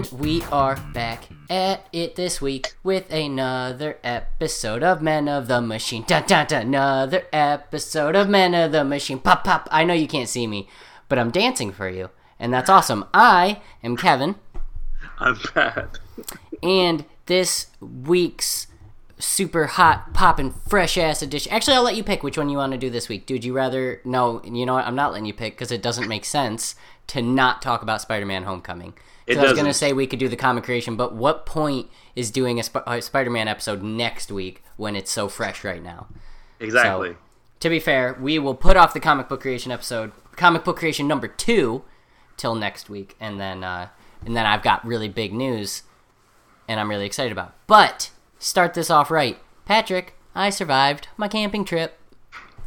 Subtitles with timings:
[0.00, 5.60] And we are back at it this week with another episode of Men of the
[5.60, 6.04] Machine.
[6.06, 6.68] Dun, dun, dun.
[6.68, 9.18] Another episode of Men of the Machine.
[9.18, 9.68] Pop, pop.
[9.70, 10.70] I know you can't see me,
[11.10, 12.08] but I'm dancing for you.
[12.38, 13.04] And that's awesome.
[13.12, 14.36] I am Kevin.
[15.18, 15.98] I'm bad.
[16.62, 18.68] And this week's
[19.18, 21.52] super hot, poppin', fresh ass edition.
[21.52, 23.26] Actually, I'll let you pick which one you want to do this week.
[23.26, 24.00] Dude, you rather.
[24.06, 24.86] No, you know what?
[24.86, 26.74] I'm not letting you pick because it doesn't make sense
[27.08, 28.94] to not talk about Spider Man Homecoming.
[29.30, 31.88] It I was going to say we could do the comic creation, but what point
[32.16, 35.82] is doing a, Sp- a Spider Man episode next week when it's so fresh right
[35.82, 36.08] now?
[36.58, 37.10] Exactly.
[37.10, 37.16] So,
[37.60, 41.06] to be fair, we will put off the comic book creation episode, comic book creation
[41.06, 41.84] number two,
[42.36, 43.88] till next week, and then uh,
[44.24, 45.82] and then I've got really big news,
[46.66, 47.54] and I'm really excited about.
[47.66, 50.16] But start this off right, Patrick.
[50.34, 51.99] I survived my camping trip.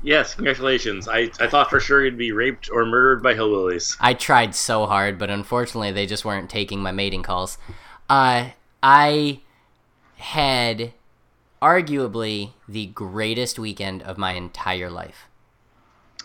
[0.04, 1.08] Yes, congratulations.
[1.08, 3.96] I, I thought for sure you'd be raped or murdered by hillbillies.
[4.00, 7.58] I tried so hard, but unfortunately, they just weren't taking my mating calls.
[8.10, 8.50] Uh,
[8.82, 9.42] I
[10.18, 10.94] had
[11.62, 15.28] arguably the greatest weekend of my entire life,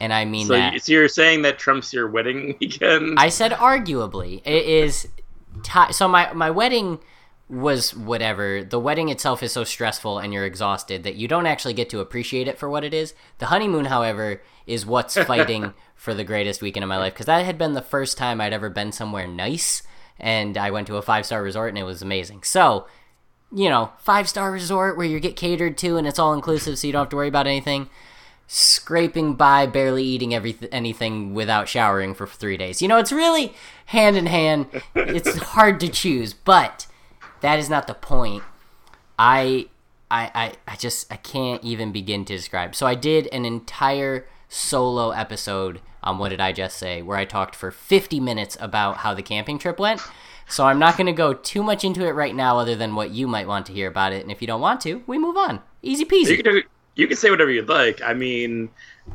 [0.00, 0.82] and I mean So, that.
[0.82, 3.18] so you're saying that trumps your wedding weekend?
[3.18, 4.42] I said arguably.
[4.44, 5.08] It is
[5.62, 6.98] ti so my my wedding
[7.48, 8.62] was whatever.
[8.62, 12.00] The wedding itself is so stressful and you're exhausted that you don't actually get to
[12.00, 13.14] appreciate it for what it is.
[13.38, 17.44] The honeymoon, however, is what's fighting for the greatest weekend of my life because that
[17.44, 19.82] had been the first time I'd ever been somewhere nice
[20.20, 22.42] and I went to a five-star resort and it was amazing.
[22.42, 22.86] So,
[23.52, 26.92] you know, five-star resort where you get catered to and it's all inclusive so you
[26.92, 27.88] don't have to worry about anything
[28.50, 32.80] scraping by, barely eating everything, anything without showering for three days.
[32.80, 33.54] You know, it's really
[33.86, 34.66] hand in hand.
[34.94, 36.86] It's hard to choose, but
[37.40, 38.42] that is not the point.
[39.18, 39.68] I,
[40.10, 42.74] I, I, I just I can't even begin to describe.
[42.74, 47.24] So I did an entire solo episode on what did I just say, where I
[47.24, 50.00] talked for 50 minutes about how the camping trip went.
[50.48, 53.10] So I'm not going to go too much into it right now, other than what
[53.10, 54.22] you might want to hear about it.
[54.22, 55.60] And if you don't want to, we move on.
[55.82, 56.30] Easy peasy.
[56.30, 56.62] you can do,
[56.94, 58.00] you can say whatever you'd like.
[58.00, 58.70] I mean,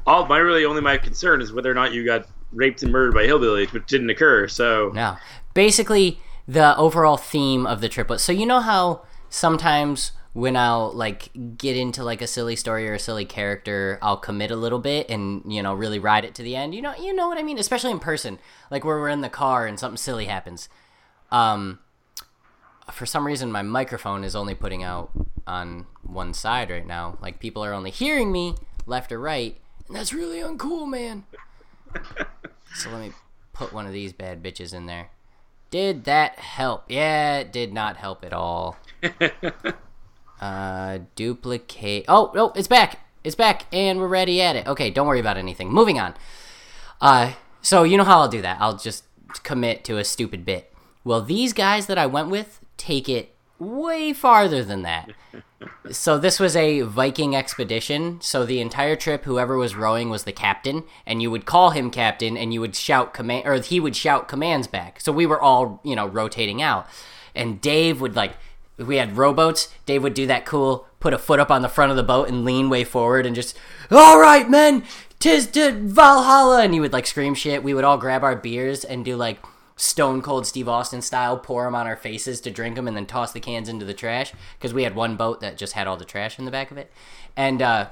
[0.06, 3.16] all my really only my concern is whether or not you got raped and murdered
[3.16, 4.48] by hillbillies, which didn't occur.
[4.48, 5.18] So No.
[5.56, 10.92] Basically, the overall theme of the trip was so you know how sometimes when I'll
[10.92, 14.80] like get into like a silly story or a silly character, I'll commit a little
[14.80, 16.74] bit and you know really ride it to the end.
[16.74, 18.40] You know, you know what I mean, especially in person,
[18.72, 20.70] like where we're in the car and something silly happens.
[21.32, 21.80] Um,
[22.92, 25.12] for some reason, my microphone is only putting out
[25.46, 27.18] on one side right now.
[27.22, 28.56] Like people are only hearing me
[28.88, 31.26] left or right, and that's really uncool, man.
[32.76, 33.12] so let me
[33.54, 35.10] put one of these bad bitches in there.
[35.74, 36.84] Did that help?
[36.88, 38.78] Yeah, it did not help at all.
[40.40, 42.06] uh, duplicate.
[42.08, 43.00] Oh, no, it's back.
[43.24, 44.68] It's back, and we're ready at it.
[44.68, 45.74] Okay, don't worry about anything.
[45.74, 46.14] Moving on.
[47.02, 47.32] Uh,
[47.64, 48.62] so you know how I'll do that.
[48.62, 49.06] I'll just
[49.42, 50.72] commit to a stupid bit.
[51.04, 55.12] Well, these guys that I went with take it way farther than that.
[55.92, 58.20] So this was a Viking expedition.
[58.22, 61.90] So the entire trip, whoever was rowing was the captain, and you would call him
[61.90, 65.00] captain, and you would shout command, or he would shout commands back.
[65.00, 66.88] So we were all, you know, rotating out,
[67.34, 68.34] and Dave would like,
[68.78, 69.70] we had rowboats.
[69.86, 72.28] Dave would do that cool, put a foot up on the front of the boat
[72.28, 73.58] and lean way forward, and just,
[73.90, 74.84] all right, men,
[75.20, 77.64] tis to Valhalla, and he would like scream shit.
[77.64, 79.40] We would all grab our beers and do like
[79.84, 83.06] stone cold Steve Austin style, pour them on our faces to drink them, and then
[83.06, 85.98] toss the cans into the trash because we had one boat that just had all
[85.98, 86.90] the trash in the back of it,
[87.36, 87.90] and uh,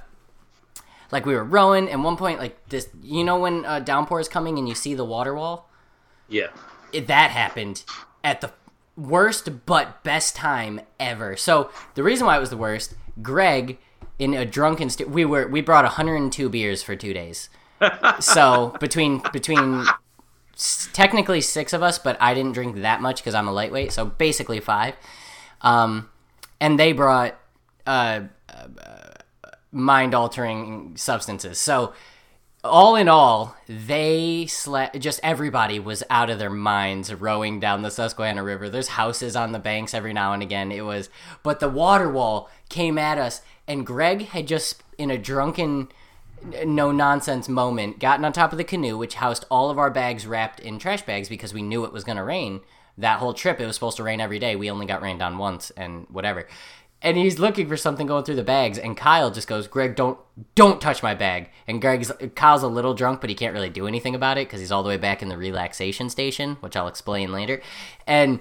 [1.11, 1.89] like we were rowing.
[1.89, 4.93] And one point, like this, you know, when uh, downpour is coming and you see
[4.93, 5.69] the water wall,
[6.29, 6.47] yeah,
[6.93, 7.83] it, that happened
[8.23, 8.53] at the
[8.95, 11.35] worst but best time ever.
[11.35, 13.77] So the reason why it was the worst, Greg,
[14.17, 17.49] in a drunken st- we were we brought 102 beers for two days.
[18.19, 19.85] so between between
[20.93, 23.91] technically six of us, but I didn't drink that much because I'm a lightweight.
[23.91, 24.95] So basically five.
[25.61, 26.09] Um,
[26.59, 27.37] and they brought
[27.85, 28.21] uh,
[29.71, 31.59] mind altering substances.
[31.59, 31.93] So
[32.63, 34.99] all in all, they slept.
[34.99, 38.69] Just everybody was out of their minds rowing down the Susquehanna River.
[38.69, 40.71] There's houses on the banks every now and again.
[40.71, 41.09] It was,
[41.41, 45.89] but the water wall came at us, and Greg had just in a drunken,
[46.65, 50.25] no nonsense moment gotten on top of the canoe, which housed all of our bags
[50.25, 52.61] wrapped in trash bags because we knew it was going to rain.
[52.97, 54.55] That whole trip, it was supposed to rain every day.
[54.55, 56.47] We only got rained on once, and whatever
[57.01, 60.19] and he's looking for something going through the bags and Kyle just goes Greg don't
[60.55, 63.87] don't touch my bag and Greg's Kyle's a little drunk but he can't really do
[63.87, 66.87] anything about it cuz he's all the way back in the relaxation station which I'll
[66.87, 67.61] explain later
[68.05, 68.39] and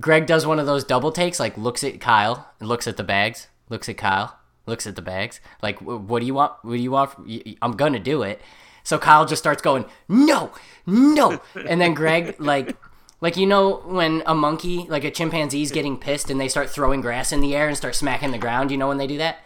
[0.00, 3.48] Greg does one of those double takes like looks at Kyle looks at the bags
[3.68, 6.90] looks at Kyle looks at the bags like what do you want what do you
[6.90, 7.12] want
[7.60, 8.40] I'm going to do it
[8.82, 10.52] so Kyle just starts going no
[10.86, 12.76] no and then Greg like
[13.24, 17.00] Like you know when a monkey, like a chimpanzee's getting pissed and they start throwing
[17.00, 18.70] grass in the air and start smacking the ground.
[18.70, 19.38] You know when they do that?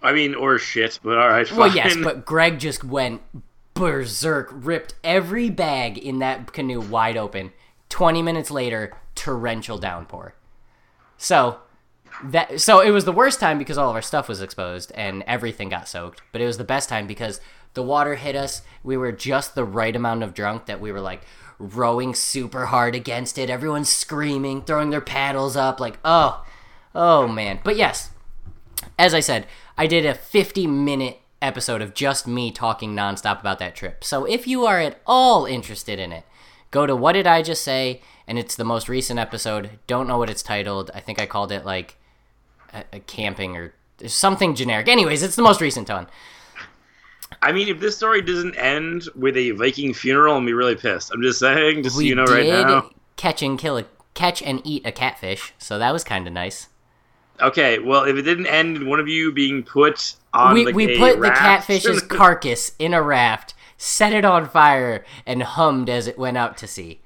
[0.00, 1.52] I mean, or shit, but all right.
[1.52, 3.20] Well, yes, but Greg just went
[3.74, 7.52] berserk, ripped every bag in that canoe wide open.
[7.90, 10.34] 20 minutes later, torrential downpour.
[11.18, 11.58] So,
[12.24, 15.22] that so it was the worst time because all of our stuff was exposed and
[15.26, 17.40] everything got soaked, but it was the best time because
[17.74, 18.62] the water hit us.
[18.82, 21.22] We were just the right amount of drunk that we were like
[21.58, 23.50] rowing super hard against it.
[23.50, 26.44] Everyone's screaming, throwing their paddles up like, "Oh,
[26.94, 28.10] oh man." But yes,
[28.98, 33.58] as I said, I did a 50 minute episode of just me talking nonstop about
[33.60, 34.02] that trip.
[34.02, 36.24] So if you are at all interested in it,
[36.70, 38.02] go to What Did I Just Say?
[38.26, 39.78] And it's the most recent episode.
[39.86, 40.90] Don't know what it's titled.
[40.94, 41.96] I think I called it like
[42.72, 43.72] a, a camping or
[44.06, 44.88] something generic.
[44.88, 46.06] Anyways, it's the most recent one.
[47.42, 51.12] I mean, if this story doesn't end with a Viking funeral, I'm be really pissed.
[51.12, 52.90] I'm just saying, just so you know right now.
[53.16, 53.84] catch and kill a
[54.14, 56.68] catch and eat a catfish, so that was kind of nice.
[57.40, 60.72] Okay, well, if it didn't end in one of you being put on we, the
[60.72, 66.06] we put the catfish's carcass in a raft, set it on fire, and hummed as
[66.08, 67.00] it went out to sea.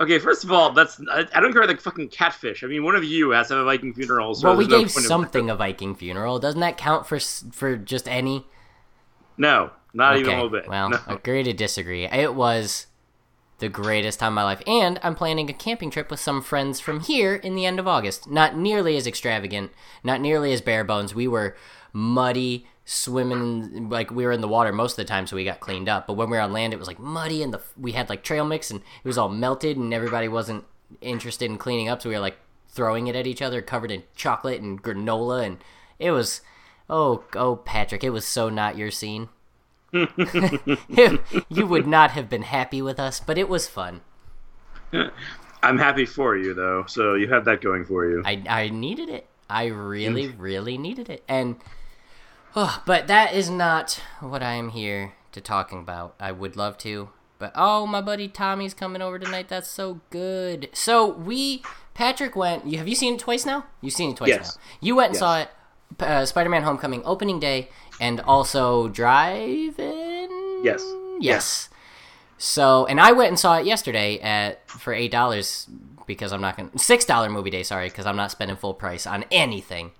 [0.00, 2.62] Okay, first of all, that's I, I don't care about the fucking catfish.
[2.62, 4.34] I mean, one of you has to have a Viking funeral.
[4.34, 6.38] So well, we no gave something a Viking funeral.
[6.38, 8.46] Doesn't that count for for just any?
[9.36, 10.20] No, not okay.
[10.20, 10.68] even a little bit.
[10.68, 10.98] Well, no.
[11.08, 12.06] agree to disagree.
[12.06, 12.86] It was
[13.58, 16.78] the greatest time of my life, and I'm planning a camping trip with some friends
[16.78, 18.30] from here in the end of August.
[18.30, 19.72] Not nearly as extravagant,
[20.04, 21.12] not nearly as bare bones.
[21.12, 21.56] We were
[21.92, 25.60] muddy, swimming like we were in the water most of the time, so we got
[25.60, 26.06] cleaned up.
[26.06, 28.24] But when we were on land, it was like muddy, and the we had like
[28.24, 30.64] trail mix, and it was all melted, and everybody wasn't
[31.02, 34.04] interested in cleaning up, so we were like throwing it at each other, covered in
[34.16, 35.58] chocolate and granola, and
[35.98, 36.40] it was
[36.88, 39.28] oh oh Patrick, it was so not your scene.
[39.92, 44.00] you would not have been happy with us, but it was fun.
[45.62, 48.22] I'm happy for you though, so you have that going for you.
[48.24, 49.26] I I needed it.
[49.50, 51.56] I really really needed it, and
[52.56, 56.14] oh, but that is not what I am here to talking about.
[56.20, 59.48] I would love to, but oh, my buddy Tommy's coming over tonight.
[59.48, 60.68] That's so good.
[60.72, 61.62] So we
[61.94, 62.66] Patrick went.
[62.66, 63.66] You have you seen it twice now?
[63.80, 64.56] You've seen it twice Yes.
[64.56, 64.62] now.
[64.80, 65.20] You went and Yes.
[65.20, 65.50] saw it.
[66.00, 70.60] Uh, Spider-Man: Homecoming opening day, and also drive-in.
[70.64, 70.84] Yes.
[71.20, 71.68] Yes.
[72.36, 75.66] So, and I went and saw it yesterday at for eight dollars
[76.06, 77.62] because I'm not gonna six dollar movie day.
[77.62, 79.92] Sorry, because I'm not spending full price on anything.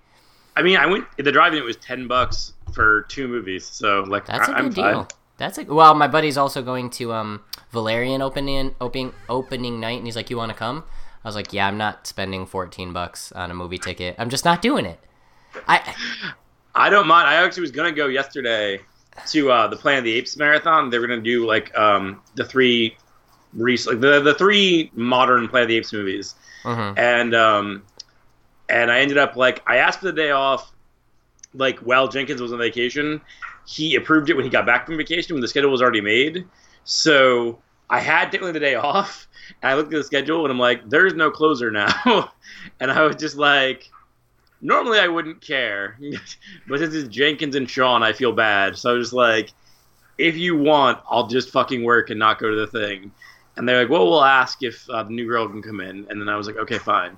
[0.59, 1.61] I mean, I went the driving.
[1.61, 4.85] It was ten bucks for two movies, so like That's a good I'm deal.
[4.85, 5.07] fine.
[5.37, 5.95] That's a well.
[5.95, 10.37] My buddy's also going to um Valerian opening opening opening night, and he's like, "You
[10.37, 10.83] want to come?"
[11.25, 14.17] I was like, "Yeah, I'm not spending fourteen bucks on a movie ticket.
[14.19, 14.99] I'm just not doing it."
[15.69, 15.95] I
[16.75, 17.29] I don't mind.
[17.29, 18.81] I actually was gonna go yesterday
[19.29, 20.91] to uh, the Planet of the Apes marathon.
[20.91, 22.97] They were gonna do like um, the three,
[23.53, 26.35] recent, like the the three modern Planet of the Apes movies,
[26.65, 26.99] mhm.
[26.99, 27.85] and um,
[28.69, 30.73] and I ended up like I asked for the day off,
[31.55, 33.21] like while Jenkins was on vacation.
[33.67, 36.47] He approved it when he got back from vacation when the schedule was already made.
[36.85, 37.59] So
[37.91, 39.29] I had technically the day off,
[39.63, 42.33] and I looked at the schedule and I'm like, there's no closer now,
[42.81, 43.91] and I was just like.
[44.61, 45.97] Normally I wouldn't care,
[46.69, 48.77] but since it's Jenkins and Sean, I feel bad.
[48.77, 49.51] So I was just like,
[50.19, 53.13] if you want, I'll just fucking work and not go to the thing.
[53.57, 56.07] And they're like, well, we'll ask if uh, the new girl can come in.
[56.11, 57.17] And then I was like, okay, fine.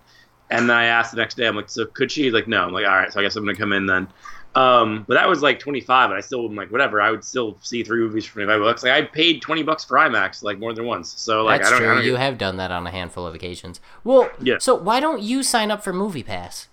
[0.50, 2.24] And then I asked the next day, I'm like, so could she?
[2.24, 2.64] He's like, no.
[2.64, 4.08] I'm like, all right, so I guess I'm gonna come in then.
[4.56, 7.00] Um, but that was like 25, and I still am like, whatever.
[7.00, 8.82] I would still see three movies for 25 bucks.
[8.82, 11.14] Like I paid 20 bucks for IMAX like more than once.
[11.20, 11.80] So like, That's I don't.
[11.82, 11.90] true.
[11.92, 13.80] I don't you have done that on a handful of occasions.
[14.02, 14.56] Well, Yeah.
[14.58, 16.66] so why don't you sign up for Movie Pass?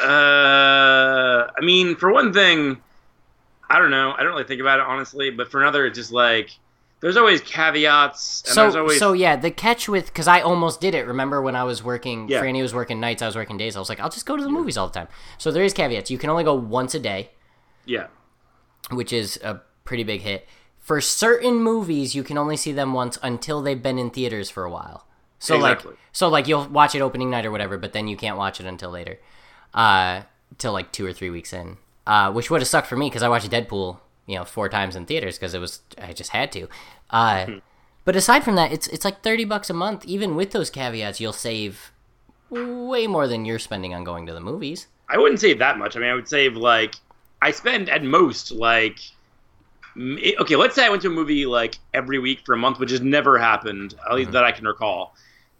[0.00, 2.80] Uh, I mean, for one thing,
[3.68, 4.12] I don't know.
[4.16, 5.28] I don't really think about it honestly.
[5.30, 6.50] But for another, it's just like
[7.02, 8.42] there's always caveats.
[8.48, 11.06] And there's So, always so yeah, the catch with because I almost did it.
[11.06, 12.28] Remember when I was working?
[12.28, 12.40] Yeah.
[12.40, 13.20] Franny was working nights.
[13.20, 13.76] I was working days.
[13.76, 15.08] I was like, I'll just go to the movies all the time.
[15.36, 16.10] So there is caveats.
[16.10, 17.30] You can only go once a day,
[17.84, 18.06] yeah.
[18.90, 20.46] which is a pretty big hit.
[20.78, 24.64] For certain movies, you can only see them once until they've been in theaters for
[24.64, 25.06] a while.
[25.38, 25.90] So Exactly.
[25.92, 28.60] like, so like you'll watch it opening night or whatever, but then you can't watch
[28.60, 29.18] it until later,
[29.74, 30.22] uh,
[30.58, 31.78] till like two or three weeks in.
[32.06, 34.96] Uh, which would have sucked for me because I watched Deadpool, you know, four times
[34.96, 36.68] in theaters because it was I just had to.
[37.10, 37.46] Uh,
[38.04, 40.04] but aside from that, it's it's like thirty bucks a month.
[40.04, 41.92] Even with those caveats, you'll save
[42.50, 44.86] way more than you're spending on going to the movies.
[45.08, 45.96] I wouldn't save that much.
[45.96, 46.94] I mean, I would save like
[47.40, 48.98] I spend at most like
[49.96, 50.56] okay.
[50.56, 53.00] Let's say I went to a movie like every week for a month, which has
[53.00, 55.14] never happened, at least that I can recall.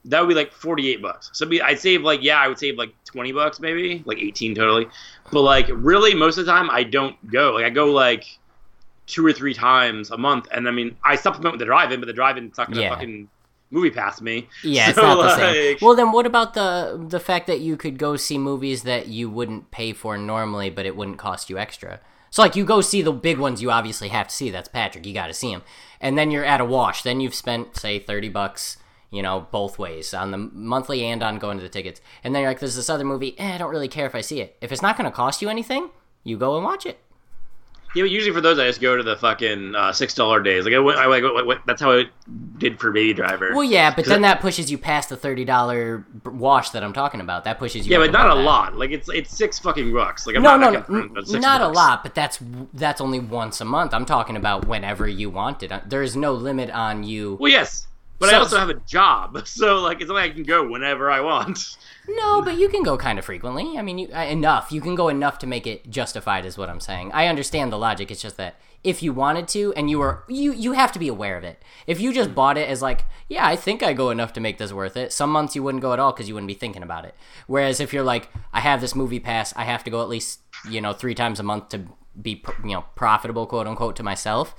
[0.07, 1.31] That would be like forty-eight bucks.
[1.33, 4.55] So be, I'd save like yeah, I would save like twenty bucks maybe, like eighteen
[4.55, 4.89] totally.
[5.31, 7.53] But like really, most of the time I don't go.
[7.53, 8.25] Like I go like
[9.13, 12.07] two or three times a month, and I mean I supplement with the drive-in, but
[12.07, 12.91] the drive-in's not gonna Yeah.
[12.95, 13.29] fucking
[13.71, 14.49] movie pass me.
[14.63, 15.79] Yeah, it's So, not the same.
[15.81, 19.31] Well, then what about the the fact that you could go see movies that you
[19.31, 22.01] wouldn't pay for normally, but it wouldn't cost you extra?
[22.31, 24.51] So like you go see the big ones you obviously have to see.
[24.51, 25.05] That's Patrick.
[25.07, 25.63] You got to see him,
[26.01, 27.03] and then you're at a wash.
[27.03, 28.79] Then you've spent say thirty bucks.
[29.11, 32.01] You know, both ways on the monthly and on going to the tickets.
[32.25, 33.39] And then you're like, "There's this other movie.
[33.39, 34.57] Eh, I don't really care if I see it.
[34.63, 35.91] If it's not going to cost you anything,
[36.25, 36.99] you go and watch it."
[37.95, 40.65] Yeah, but usually for those, I just go to the fucking uh, six dollar days.
[40.65, 42.05] Like I, went, I like what- what- that's how I
[42.59, 43.51] did for Baby Driver.
[43.53, 46.93] Well, yeah, but then I- that pushes you past the thirty dollar wash that I'm
[46.93, 47.45] talking about.
[47.45, 47.93] That pushes you.
[47.93, 48.45] yeah, but not a that.
[48.47, 48.77] lot.
[48.77, 50.27] Like it's it's six fucking bucks.
[50.27, 52.39] Like I'm no, not no, no, concerned about six not a lot, but that's
[52.73, 53.93] that's only once a month.
[53.93, 55.73] I'm talking about whenever you want it.
[55.89, 57.37] There is no limit on you.
[57.41, 57.87] Well, yes,
[58.23, 61.21] but I also have a job, so like it's like I can go whenever I
[61.21, 61.77] want.
[62.09, 63.77] No, but you can go kind of frequently.
[63.77, 64.73] I mean, you, uh, enough.
[64.73, 67.13] You can go enough to make it justified, is what I'm saying.
[67.13, 68.11] I understand the logic.
[68.11, 71.09] It's just that if you wanted to, and you were you you have to be
[71.09, 71.63] aware of it.
[71.87, 74.59] If you just bought it as like, yeah, I think I go enough to make
[74.59, 75.13] this worth it.
[75.13, 77.15] Some months you wouldn't go at all because you wouldn't be thinking about it.
[77.47, 80.41] Whereas if you're like, I have this movie pass, I have to go at least
[80.69, 81.87] you know three times a month to
[82.21, 84.55] be you know profitable, quote unquote, to myself.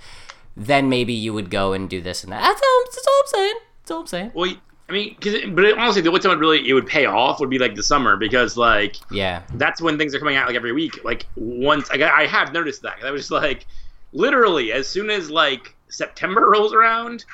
[0.55, 2.41] Then maybe you would go and do this and that.
[2.41, 3.53] That's all, that's all I'm saying.
[3.81, 4.31] That's all I'm saying.
[4.36, 4.53] Well,
[4.89, 7.05] I mean, cause it, but it, honestly, the only time it really it would pay
[7.05, 9.41] off would be like the summer because like Yeah.
[9.55, 11.03] that's when things are coming out like every week.
[11.03, 12.98] Like once I, got, I have noticed that.
[13.03, 13.65] I was just like,
[14.12, 17.25] literally, as soon as like September rolls around,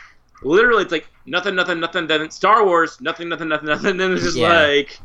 [0.43, 2.07] literally it's like nothing, nothing, nothing.
[2.07, 3.97] Then Star Wars, nothing, nothing, nothing, nothing.
[3.97, 4.53] Then it's just Yeah.
[4.61, 4.97] like,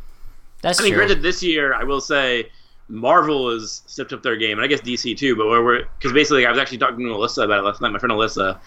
[0.62, 0.98] That's I mean, true.
[1.06, 2.50] granted, this year I will say
[2.88, 5.36] Marvel has stepped up their game, and I guess DC too.
[5.36, 7.90] But where we're because basically I was actually talking to Alyssa about it last night,
[7.90, 8.58] my friend Alyssa,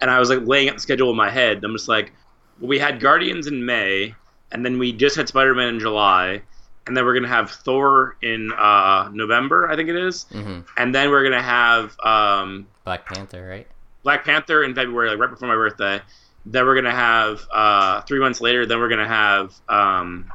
[0.00, 1.64] and I was like laying out the schedule in my head.
[1.64, 2.12] I'm just like,
[2.60, 4.14] well, we had Guardians in May,
[4.52, 6.42] and then we just had Spider Man in July,
[6.86, 10.94] and then we're gonna have Thor in uh, November, I think it is, hmm and
[10.94, 13.66] then we're gonna have um, Black Panther, right?
[14.02, 16.00] Black Panther in February, like right before my birthday.
[16.46, 18.66] Then we're gonna have uh, three months later.
[18.66, 20.30] Then we're gonna have um,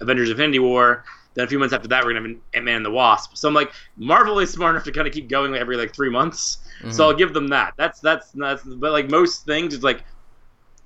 [0.00, 1.04] Avengers: Infinity War.
[1.36, 3.36] Then a few months after that, we're gonna have Ant Man and the Wasp.
[3.36, 6.08] So I'm like, Marvel is smart enough to kind of keep going every like three
[6.10, 6.58] months.
[6.80, 6.90] Mm-hmm.
[6.90, 7.74] So I'll give them that.
[7.76, 8.64] That's that's that's.
[8.64, 10.02] But like most things, it's like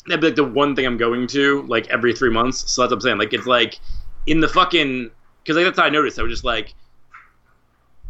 [0.07, 2.71] that'd be like the one thing I'm going to like every three months.
[2.71, 3.19] So that's what I'm saying.
[3.19, 3.79] Like it's like
[4.27, 5.11] in the fucking
[5.43, 6.19] because like that's how I noticed.
[6.19, 6.75] I was just like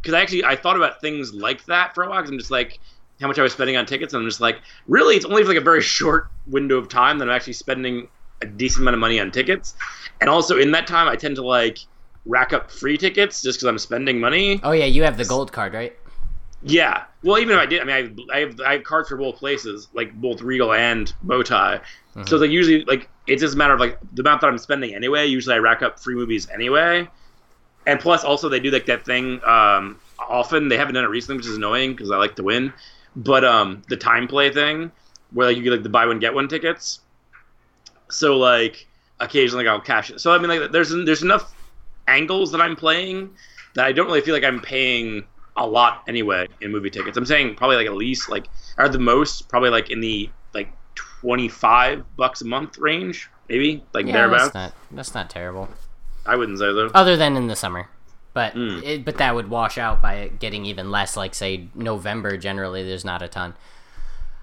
[0.00, 2.20] because I actually I thought about things like that for a while.
[2.20, 2.78] Because I'm just like
[3.20, 5.48] how much I was spending on tickets, and I'm just like, really, it's only for
[5.48, 8.08] like a very short window of time that I'm actually spending
[8.42, 9.74] a decent amount of money on tickets.
[10.20, 11.78] And also in that time, I tend to like
[12.26, 14.60] rack up free tickets just because I'm spending money.
[14.62, 15.96] Oh yeah, you have the gold card, right?
[16.62, 17.04] Yeah.
[17.22, 19.16] Well, even if I did, I mean, I have, I have, I have cards for
[19.16, 21.80] both places, like both Regal and Bowtie.
[22.26, 24.94] So like usually, like it's just a matter of like the amount that I'm spending
[24.94, 25.26] anyway.
[25.26, 27.08] Usually, I rack up free movies anyway.
[27.86, 29.40] And plus, also they do like that thing.
[29.44, 32.72] Um, often they haven't done it recently, which is annoying because I like to win.
[33.16, 34.92] But um, the time play thing,
[35.32, 37.00] where like you get like the buy one get one tickets.
[38.10, 38.86] So like
[39.20, 40.20] occasionally I'll cash it.
[40.20, 41.54] So I mean, like there's there's enough
[42.10, 43.30] angles that I'm playing
[43.74, 45.24] that I don't really feel like I'm paying
[45.56, 47.16] a lot anyway in movie tickets.
[47.16, 48.48] I'm saying probably like at least like
[48.78, 54.06] or the most probably like in the like 25 bucks a month range, maybe like
[54.06, 54.44] Yeah, thereabouts.
[54.52, 55.68] that's not that's not terrible.
[56.26, 56.90] I wouldn't say so.
[56.94, 57.88] Other than in the summer,
[58.34, 58.82] but Mm.
[58.82, 61.16] it, but that would wash out by getting even less.
[61.16, 63.54] Like say November, generally there's not a ton.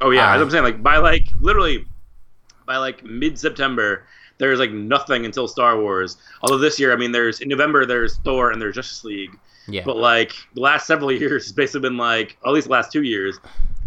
[0.01, 1.85] Oh yeah, as Uh, I'm saying, like by like literally
[2.65, 4.03] by like mid September,
[4.37, 6.17] there's like nothing until Star Wars.
[6.41, 9.37] Although this year, I mean, there's in November there's Thor and there's Justice League.
[9.67, 12.91] Yeah, But like the last several years, it's basically been like, at least the last
[12.91, 13.39] two years,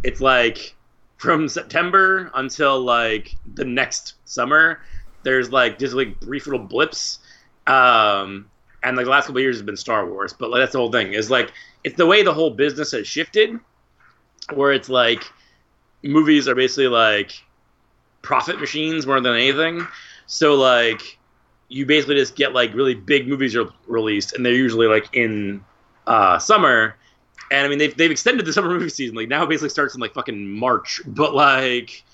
[0.03, 0.75] it's like
[1.17, 4.81] from September until like the next summer.
[5.23, 7.19] There's like just like brief little blips,
[7.67, 8.51] um,
[8.83, 10.33] and like the last couple of years has been Star Wars.
[10.33, 11.13] But like that's the whole thing.
[11.13, 11.53] Is like
[11.85, 13.59] it's the way the whole business has shifted,
[14.55, 15.25] where it's like
[16.03, 17.33] movies are basically like
[18.23, 19.87] profit machines more than anything.
[20.31, 21.19] So like
[21.69, 23.57] you basically just get like really big movies
[23.89, 25.65] released, and they're usually like in
[26.07, 26.97] uh, summer.
[27.51, 29.17] And I mean, they've they've extended the summer movie season.
[29.17, 32.05] Like now, it basically starts in like fucking March, but like,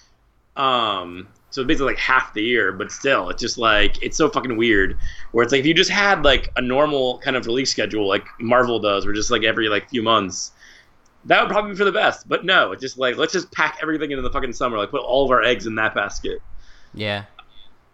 [0.56, 2.72] um, so basically like half the year.
[2.72, 4.96] But still, it's just like it's so fucking weird.
[5.32, 8.24] Where it's like if you just had like a normal kind of release schedule, like
[8.40, 10.52] Marvel does, where just like every like few months,
[11.26, 12.26] that would probably be for the best.
[12.30, 14.78] But no, it's just like let's just pack everything into the fucking summer.
[14.78, 16.40] Like put all of our eggs in that basket.
[16.94, 17.24] yeah.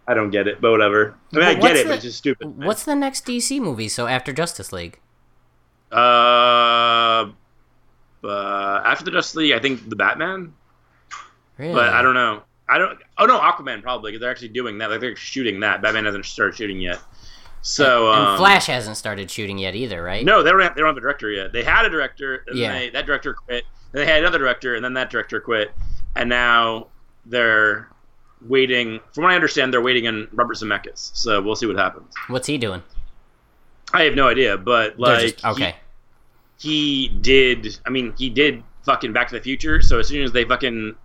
[0.07, 1.15] I don't get it, but whatever.
[1.33, 2.57] I mean, I get it, the- but it's just stupid.
[2.65, 3.89] What's the next DC movie?
[3.89, 4.99] So after Justice League,
[5.93, 7.31] Uh,
[8.25, 10.53] uh, after the Justice League, I think the Batman,
[11.59, 11.75] really?
[11.75, 12.43] but I don't know.
[12.69, 12.99] I don't.
[13.19, 14.91] Oh no, Aquaman probably because they're actually doing that.
[14.91, 15.83] Like they're shooting that.
[15.83, 16.99] Batman hasn't started shooting yet.
[17.61, 20.25] So And um, Flash hasn't started shooting yet either, right?
[20.25, 20.61] No, they don't.
[20.61, 21.53] Have, they don't have a director yet.
[21.53, 22.73] They had a director, and Yeah.
[22.73, 23.65] they, that director quit.
[23.93, 25.71] Then they had another director, and then that director quit,
[26.17, 26.89] and now
[27.27, 27.89] they're
[28.47, 29.01] waiting.
[29.13, 31.11] From what I understand, they're waiting on Robert Zemeckis.
[31.15, 32.13] So we'll see what happens.
[32.29, 32.83] What's he doing?
[33.93, 35.77] I have no idea, but like, just- okay.
[36.59, 37.79] he, he did.
[37.85, 39.83] I mean, he did fucking Back to the Future.
[39.83, 40.97] So as soon as they fucking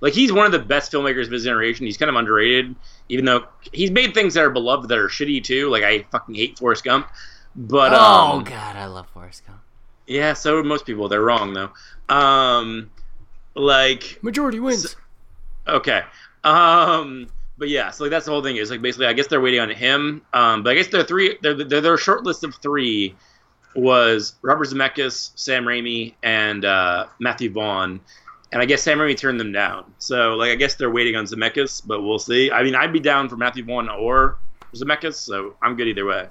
[0.00, 1.86] like, he's one of the best filmmakers of his generation.
[1.86, 2.74] He's kind of underrated,
[3.08, 5.70] even though he's made things that are beloved that are shitty too.
[5.70, 7.08] Like I fucking hate Forrest Gump.
[7.54, 9.60] But oh um, god, I love Forrest Gump.
[10.06, 11.08] yeah, so most people.
[11.08, 11.70] They're wrong though.
[12.14, 12.90] Um,
[13.54, 14.96] like Majority wins.
[15.66, 16.02] Okay.
[16.46, 17.26] Um,
[17.58, 19.60] but yeah, so like that's the whole thing is like basically I guess they're waiting
[19.60, 20.22] on him.
[20.32, 23.14] Um, but I guess their three their their, their short list of three
[23.74, 28.00] was Robert Zemeckis, Sam Raimi, and uh, Matthew Vaughn.
[28.52, 29.92] And I guess Sam Raimi turned them down.
[29.98, 32.50] So like I guess they're waiting on Zemeckis, but we'll see.
[32.50, 34.38] I mean I'd be down for Matthew Vaughn or
[34.74, 36.28] Zemeckis, so I'm good either way.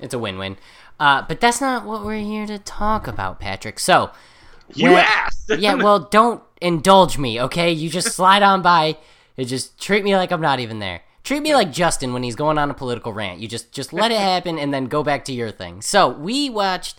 [0.00, 0.56] It's a win-win.
[0.98, 3.78] Uh, but that's not what we're here to talk about, Patrick.
[3.78, 4.10] So,
[4.74, 5.50] You asked.
[5.58, 7.70] yeah, well, don't indulge me, okay?
[7.72, 8.96] You just slide on by
[9.36, 11.02] and just treat me like I'm not even there.
[11.22, 13.40] Treat me like Justin when he's going on a political rant.
[13.40, 15.82] You just just let it happen and then go back to your thing.
[15.82, 16.98] So, we watched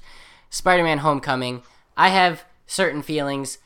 [0.50, 1.62] Spider-Man Homecoming.
[1.96, 3.60] I have certain feelings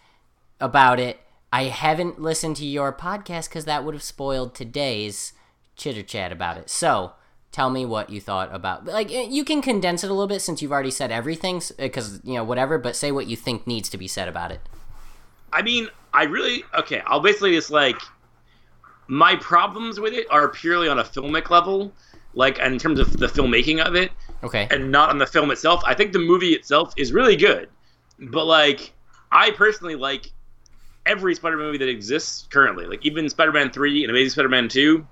[0.60, 1.20] about it.
[1.52, 5.34] I haven't listened to your podcast cuz that would have spoiled today's
[5.76, 6.70] chitter chat about it.
[6.70, 7.14] So,
[7.52, 10.40] tell me what you thought about like eh, you can condense it a little bit
[10.40, 13.90] since you've already said everything because you know whatever but say what you think needs
[13.90, 14.62] to be said about it
[15.52, 17.02] I mean, I really okay.
[17.06, 17.98] I'll basically just like
[19.10, 21.92] my problems with it are purely on a filmic level,
[22.36, 24.12] like in terms of the filmmaking of it,
[24.44, 25.82] okay and not on the film itself.
[25.86, 27.70] I think the movie itself is really good,
[28.20, 28.94] but like
[29.32, 30.32] I personally like
[31.06, 32.86] every Spider-Man movie that exists currently.
[32.86, 35.08] Like even Spider-Man Three and Amazing Spider-Man Two,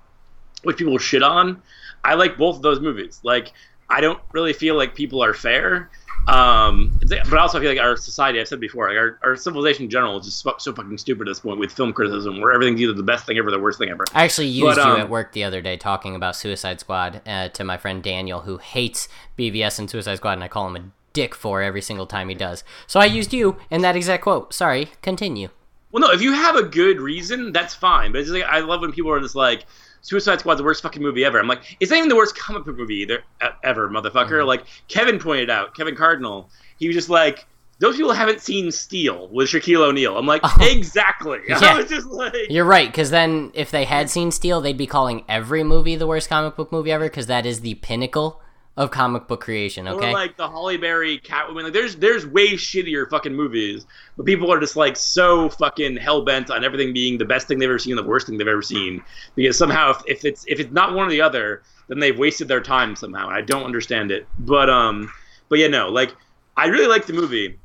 [0.62, 1.60] which people shit on.
[2.04, 3.20] I like both of those movies.
[3.24, 3.52] Like
[3.90, 5.90] I don't really feel like people are fair.
[6.28, 9.36] Um, but also I also feel like our society, I've said before, like our, our
[9.36, 12.40] civilization in general is just so, so fucking stupid at this point with film criticism,
[12.40, 14.04] where everything's either the best thing ever or the worst thing ever.
[14.14, 17.22] i actually used But, you um, at work the other day talking about suicide squad
[17.26, 20.76] uh, to my friend daniel who hates bvs and suicide squad and i call him
[20.76, 24.22] a dick for every single time he does so i used you in that exact
[24.22, 25.48] quote sorry continue
[25.90, 28.12] Well, no, if you have a good reason, that's fine.
[28.12, 29.64] But it's like I love when people are just like,
[30.02, 32.64] "Suicide Squad's the worst fucking movie ever." I'm like, it's not even the worst comic
[32.64, 33.22] book movie either,
[33.62, 34.30] ever, motherfucker.
[34.30, 34.46] Mm-hmm.
[34.46, 37.46] Like Kevin pointed out, Kevin Cardinal, he was just like,
[37.78, 40.56] "Those people haven't seen Steel with Shaquille O'Neal." I'm like, oh.
[40.60, 41.40] exactly.
[41.48, 41.58] Yeah.
[41.62, 44.86] I was just like, you're right because then if they had seen steel they'd be
[44.86, 48.40] calling every movie the worst comic book movie ever because that is the pinnacle
[48.78, 51.64] of comic book creation okay Or like the Halle Berry Catwoman.
[51.64, 53.84] Like there's there's way shittier fucking movies,
[54.16, 57.58] but people are just like so fucking hell bent on everything being the best thing
[57.58, 59.02] they've ever seen, and the worst thing they've ever seen.
[59.34, 62.46] Because somehow if, if it's if it's not one or the other, then they've wasted
[62.46, 63.26] their time somehow.
[63.26, 64.28] And I don't understand it.
[64.38, 65.12] But um,
[65.48, 66.14] but yeah, no, like
[66.56, 67.58] I really like the movie,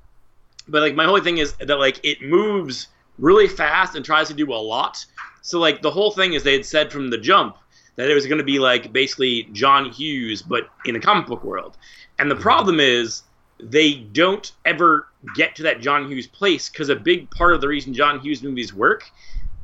[0.68, 2.88] but like my whole thing is that like it moves
[3.20, 5.06] really fast and tries to do a lot.
[5.44, 7.58] So like the whole thing is they had said from the jump
[7.96, 11.44] that it was going to be like basically John Hughes, but in a comic book
[11.44, 11.78] world.
[12.20, 13.24] And the problem is
[13.60, 17.68] they don't ever get to that John Hughes place because a big part of the
[17.68, 19.10] reason John Hughes movies work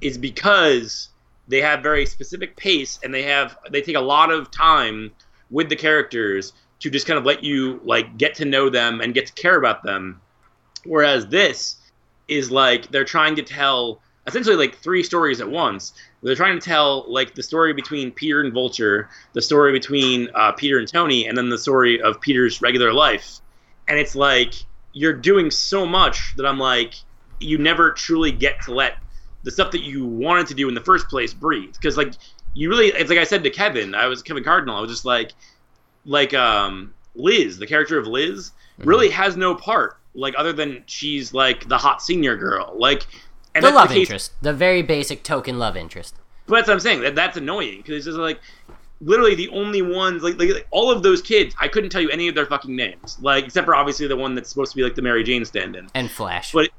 [0.01, 1.09] is because
[1.47, 5.11] they have very specific pace and they have they take a lot of time
[5.49, 9.13] with the characters to just kind of let you like get to know them and
[9.13, 10.21] get to care about them.
[10.85, 11.77] Whereas this
[12.27, 15.93] is like they're trying to tell essentially like three stories at once.
[16.23, 20.53] They're trying to tell like the story between Peter and Vulture, the story between uh,
[20.53, 23.41] Peter and Tony, and then the story of Peter's regular life.
[23.87, 24.53] And it's like
[24.93, 26.93] you're doing so much that I'm like,
[27.39, 28.97] you never truly get to let
[29.43, 31.73] the stuff that you wanted to do in the first place breathe.
[31.73, 32.13] Because like
[32.53, 34.77] you really, it's like I said to Kevin, I was Kevin Cardinal.
[34.77, 35.31] I was just like,
[36.05, 39.97] like um, Liz, the character of Liz, really has no part.
[40.15, 42.73] Like other than she's like the hot senior girl.
[42.75, 43.05] Like
[43.65, 46.15] and the love case- interest the very basic token love interest
[46.49, 47.01] but that's what I'm saying.
[47.01, 48.39] That that's annoying because it's just like
[49.01, 51.55] literally the only ones like, like like, all of those kids.
[51.61, 54.35] I couldn't tell you any of their fucking names, like except for obviously the one
[54.35, 56.69] that's supposed to be like the Mary Jane stand-in, and flash but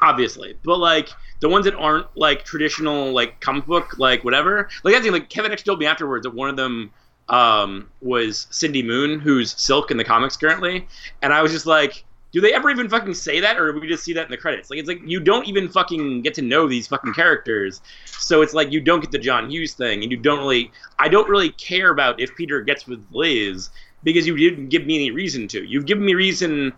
[0.00, 0.56] obviously.
[0.64, 1.08] But like
[1.40, 4.68] the ones that aren't like traditional like comic book like whatever.
[4.84, 6.92] Like I think like Kevin actually told me afterwards that one of them
[7.28, 10.86] um, was Cindy Moon, who's Silk in the comics currently,
[11.20, 12.04] and I was just like.
[12.30, 14.36] Do they ever even fucking say that, or do we just see that in the
[14.36, 14.68] credits?
[14.68, 18.52] Like, it's like you don't even fucking get to know these fucking characters, so it's
[18.52, 20.70] like you don't get the John Hughes thing, and you don't really.
[20.98, 23.70] I don't really care about if Peter gets with Liz
[24.04, 25.64] because you didn't give me any reason to.
[25.64, 26.72] You've given me reason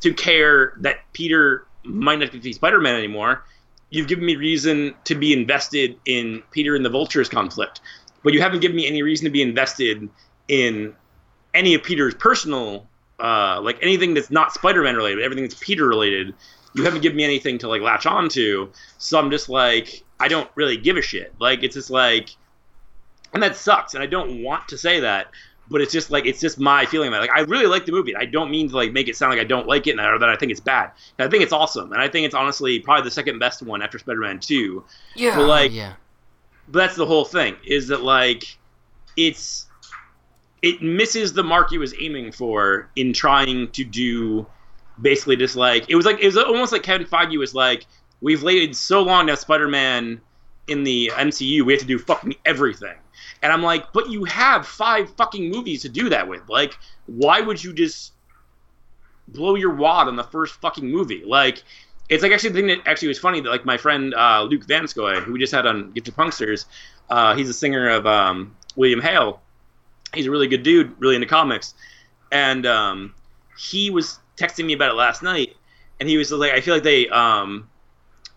[0.00, 3.44] to care that Peter might not be Spider-Man anymore.
[3.90, 7.80] You've given me reason to be invested in Peter and the Vulture's conflict,
[8.22, 10.08] but you haven't given me any reason to be invested
[10.48, 10.94] in
[11.52, 12.86] any of Peter's personal,
[13.24, 16.34] uh, like anything that's not Spider-Man related, everything that's Peter related.
[16.74, 18.70] you haven't given me anything to like latch on to.
[18.98, 21.32] So I'm just like, I don't really give a shit.
[21.38, 22.36] Like it's just like,
[23.32, 23.94] and that sucks.
[23.94, 25.28] And I don't want to say that,
[25.70, 27.30] but it's just like it's just my feeling about it.
[27.30, 28.14] Like I really like the movie.
[28.14, 30.28] I don't mean to like make it sound like I don't like it or that
[30.28, 30.90] I think it's bad.
[31.18, 33.98] I think it's awesome, and I think it's honestly probably the second best one after
[33.98, 34.84] Spider-Man Two.
[35.14, 35.94] Yeah, But, like, yeah,
[36.68, 38.44] But that's the whole thing is that like
[39.16, 39.66] it's
[40.64, 44.46] it misses the mark it was aiming for in trying to do
[45.02, 47.86] basically just like it was like it was almost like Kevin Feige was like
[48.22, 50.18] we've waited so long now Spider-Man
[50.68, 52.94] in the MCU we have to do fucking everything.
[53.42, 56.48] And I'm like, but you have five fucking movies to do that with.
[56.48, 58.14] Like, why would you just
[59.28, 61.22] blow your wad on the first fucking movie?
[61.26, 61.62] Like,
[62.08, 64.66] it's like actually the thing that actually was funny that like my friend uh, Luke
[64.66, 66.64] Vanskoy, who we just had on Get Gifted Punksters,
[67.10, 69.42] uh, he's a singer of um, William Hale.
[70.14, 71.74] He's a really good dude, really into comics,
[72.32, 73.14] and um,
[73.58, 75.56] he was texting me about it last night,
[76.00, 77.68] and he was like, I feel like they um,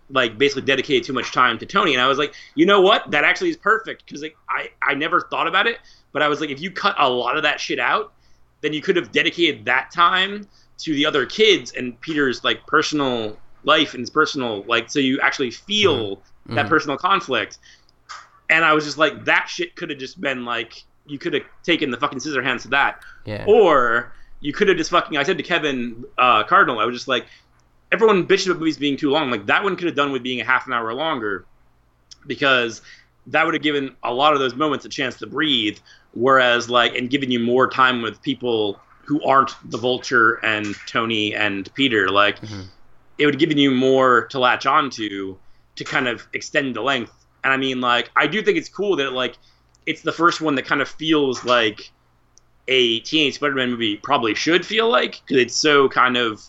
[0.09, 3.09] like basically dedicated too much time to Tony, and I was like, you know what?
[3.11, 5.77] That actually is perfect because like, I I never thought about it,
[6.13, 8.13] but I was like, if you cut a lot of that shit out,
[8.61, 10.47] then you could have dedicated that time
[10.79, 15.19] to the other kids and Peter's like personal life and his personal like, so you
[15.21, 16.69] actually feel that Mhm.
[16.69, 17.57] personal conflict.
[18.49, 21.43] And I was just like, that shit could have just been like, you could have
[21.63, 23.45] taken the fucking scissor hands to that, yeah.
[23.47, 25.17] or you could have just fucking.
[25.17, 27.25] I said to Kevin uh, Cardinal, I was just like,
[27.91, 29.31] everyone bitches about movies being too long.
[29.31, 31.45] Like that one could have done with being a half an hour longer,
[32.25, 32.81] because
[33.27, 35.77] that would have given a lot of those moments a chance to breathe.
[36.13, 41.33] Whereas like, and given you more time with people who aren't the Vulture and Tony
[41.35, 42.65] and Peter, like Mhm.
[43.17, 45.37] it would have given you more to latch onto
[45.75, 47.13] to kind of extend the length.
[47.43, 49.37] And I mean, like, I do think it's cool that like
[49.87, 51.91] it's the first one that kind of feels like
[52.67, 56.43] a Teenage Spider-Man movie probably should feel like because it's so kind of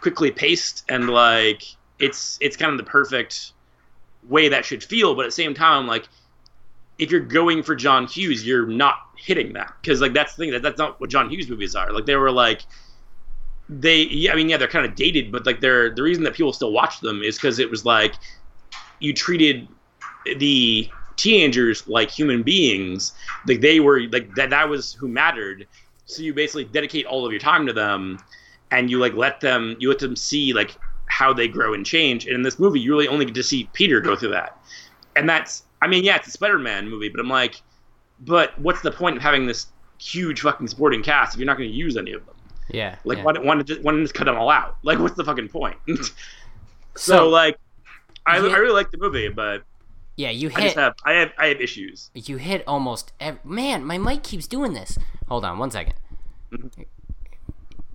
[0.00, 1.62] quickly paced and like
[1.98, 3.52] it's it's kind of the perfect
[4.28, 5.14] way that should feel.
[5.14, 6.08] But at the same time, like
[6.98, 10.52] if you're going for John Hughes, you're not hitting that because like that's the thing
[10.52, 11.92] that that's not what John Hughes movies are.
[11.92, 12.62] Like they were like
[13.68, 16.32] they yeah, I mean yeah they're kind of dated, but like they're the reason that
[16.32, 18.14] people still watch them is because it was like
[19.00, 19.68] you treated
[20.38, 20.90] the
[21.20, 23.12] teenagers like human beings
[23.46, 25.66] like they were like that that was who mattered
[26.06, 28.18] so you basically dedicate all of your time to them
[28.70, 32.24] and you like let them you let them see like how they grow and change
[32.24, 34.58] and in this movie you really only get to see peter go through that
[35.14, 37.60] and that's i mean yeah it's a spider-man movie but i'm like
[38.20, 39.66] but what's the point of having this
[39.98, 42.34] huge fucking supporting cast if you're not going to use any of them
[42.70, 42.96] yeah.
[43.04, 43.24] like yeah.
[43.24, 45.76] why, why, not just, why just cut them all out like what's the fucking point
[45.88, 46.12] so,
[46.94, 47.58] So- like
[48.26, 48.52] I, Yeah.
[48.52, 49.64] I really like the movie but
[50.20, 50.58] yeah, you hit.
[50.58, 52.10] i just have i have i have issues.
[52.14, 54.98] You hit almost man my mic keeps doing this.
[55.28, 55.94] Hold on one second.
[56.52, 56.82] Mm-hmm.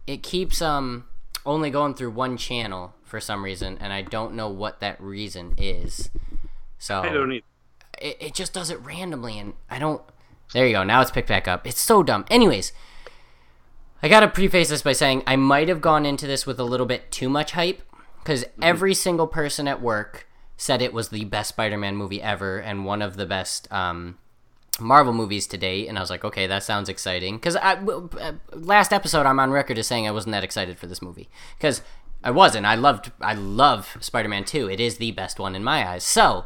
[0.08, 1.06] it keeps um
[1.46, 5.54] only going through one channel for some reason and i don't know what that reason
[5.58, 6.10] is.
[6.80, 7.44] So i don't need
[8.02, 10.02] it, it just does it randomly and i don't
[10.54, 11.68] there you go now it's picked back up.
[11.68, 12.26] It's so dumb.
[12.32, 12.74] Anyways
[14.02, 16.88] i gotta preface this by saying i might have gone into this with a little
[16.88, 17.84] bit too much hype
[18.18, 22.86] because every single person at work said it was the best spider-man movie ever and
[22.86, 24.18] one of the best um,
[24.80, 28.92] marvel movies to date and i was like okay that sounds exciting because uh, last
[28.92, 31.82] episode i'm on record as saying i wasn't that excited for this movie because
[32.24, 35.88] i wasn't i loved i love spider-man 2 it is the best one in my
[35.88, 36.46] eyes so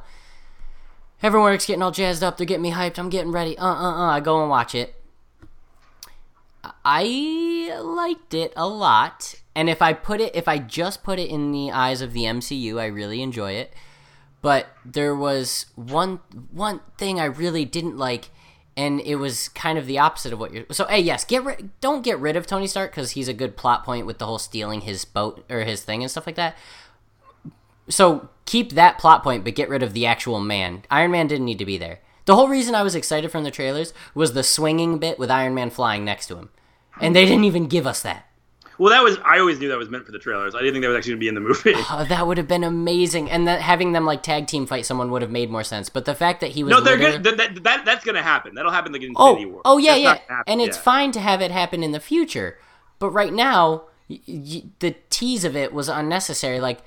[1.22, 2.38] everyone's getting all jazzed up.
[2.38, 2.98] They're getting me hyped.
[2.98, 3.58] I'm getting ready.
[3.58, 4.10] Uh, uh, uh.
[4.12, 4.96] I go and watch it.
[6.84, 9.36] I liked it a lot.
[9.56, 12.24] And if I put it, if I just put it in the eyes of the
[12.24, 13.74] MCU, I really enjoy it.
[14.42, 16.20] But there was one
[16.52, 18.30] one thing I really didn't like,
[18.78, 20.66] and it was kind of the opposite of what you're.
[20.72, 23.58] So, hey, yes, get ri- don't get rid of Tony Stark because he's a good
[23.58, 26.56] plot point with the whole stealing his boat or his thing and stuff like that
[27.90, 30.84] so keep that plot point, but get rid of the actual man.
[30.90, 32.00] Iron Man didn't need to be there.
[32.26, 35.56] The whole reason I was excited from the trailers was the swinging bit with Iron
[35.56, 36.50] Man flying next to him,
[37.02, 38.28] and they didn't even give us that.
[38.80, 40.56] Well, that was I always knew that was meant for the trailers.
[40.56, 41.74] I didn't think that was actually going to be in the movie.
[41.92, 45.12] Oh, that would have been amazing, and that having them like tag team fight someone
[45.12, 45.90] would have made more sense.
[45.90, 47.38] But the fact that he was no, they're literally- good.
[47.38, 48.56] That, that, that, that's going to happen.
[48.56, 49.62] That'll happen like in oh, Infinity Oh, War.
[49.66, 50.84] oh yeah, That's yeah, not gonna happen, and it's yeah.
[50.84, 52.58] fine to have it happen in the future.
[53.00, 56.60] But right now, y- y- the tease of it was unnecessary.
[56.60, 56.80] Like,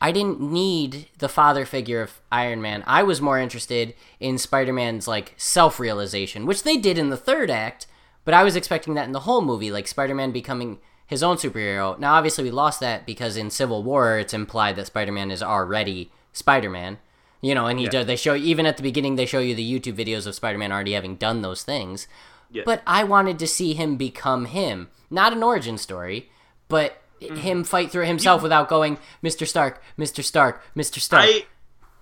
[0.00, 2.82] I didn't need the father figure of Iron Man.
[2.86, 7.86] I was more interested in Spider-Man's like self-realization, which they did in the third act.
[8.24, 11.98] But I was expecting that in the whole movie, like Spider-Man becoming his own superhero.
[11.98, 16.10] Now, obviously, we lost that because in Civil War, it's implied that Spider-Man is already
[16.32, 16.98] Spider-Man.
[17.40, 18.06] You know, and he does.
[18.06, 20.92] They show even at the beginning, they show you the YouTube videos of Spider-Man already
[20.92, 22.08] having done those things.
[22.50, 22.62] Yeah.
[22.64, 26.30] But I wanted to see him become him, not an origin story,
[26.68, 27.36] but mm.
[27.36, 29.46] him fight through himself without going, Mr.
[29.46, 30.24] Stark, Mr.
[30.24, 31.00] Stark, Mr.
[31.00, 31.24] Stark.
[31.24, 31.44] I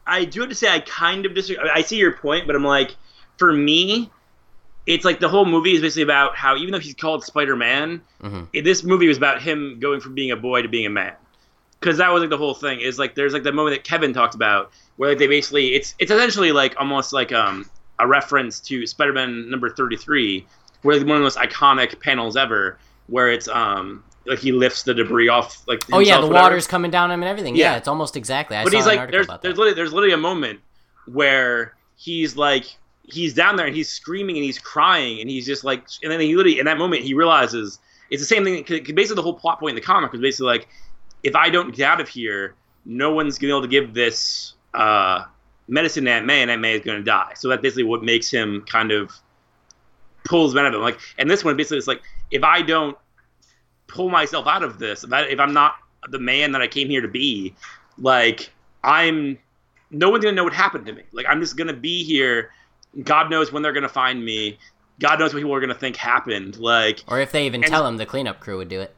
[0.06, 1.70] I do have to say I kind of disagree.
[1.72, 2.96] I see your point, but I'm like,
[3.36, 4.10] for me,
[4.86, 8.00] it's like the whole movie is basically about how even though he's called Spider Man,
[8.22, 8.64] Mhm.
[8.64, 11.14] this movie was about him going from being a boy to being a man.
[11.80, 12.80] Because that was like the whole thing.
[12.80, 15.94] Is like there's like the moment that Kevin talked about where like they basically it's
[15.98, 17.68] it's essentially like almost like um
[17.98, 20.46] a reference to Spider Man number thirty three,
[20.82, 24.84] where like one of the most iconic panels ever, where it's um like he lifts
[24.84, 26.42] the debris off like oh yeah, the whatever.
[26.44, 27.56] water's coming down him and everything.
[27.56, 27.76] Yeah, Yeah.
[27.78, 28.56] it's almost exactly.
[28.56, 30.60] I but saw he's like there's there's literally there's literally a moment
[31.06, 32.66] where he's like
[33.04, 36.20] he's down there and he's screaming and he's crying and he's just like and then
[36.20, 37.78] he literally in that moment he realizes
[38.10, 40.46] it's the same thing 'cause basically the whole plot point in the comic was basically
[40.46, 40.68] like
[41.22, 44.54] if I don't get out of here no one's gonna be able to give this
[44.74, 45.24] uh,
[45.68, 48.30] medicine to Aunt May and Aunt May is gonna die so that's basically what makes
[48.30, 49.12] him kind of
[50.24, 52.96] pulls men out of him like and this one basically is like if I don't
[53.88, 55.74] pull myself out of this if, I, if I'm not
[56.08, 57.54] the man that I came here to be
[57.98, 58.50] like
[58.84, 59.38] I'm
[59.92, 61.02] no one's gonna know what happened to me.
[61.12, 62.50] Like I'm just gonna be here.
[63.02, 64.58] God knows when they're gonna find me.
[65.00, 66.58] God knows what people are gonna think happened.
[66.58, 68.94] Like Or if they even tell him, the cleanup crew would do it.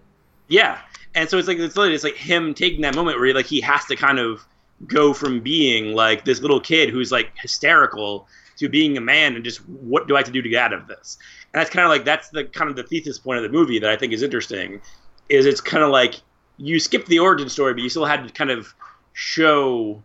[0.49, 0.81] yeah.
[1.17, 3.47] And so it's like it's literally it's like him taking that moment where he, like
[3.47, 4.45] he has to kind of
[4.89, 8.27] go from being like this little kid who's like hysterical
[8.57, 10.73] to being a man and just what do I have to do to get out
[10.73, 11.19] of this?
[11.53, 13.79] And that's kind of like that's the kind of the thesis point of the movie
[13.79, 14.81] that I think is interesting.
[15.29, 16.17] Is it's kind of like
[16.57, 18.75] you skip the origin story, but you still had to kind of
[19.13, 20.03] show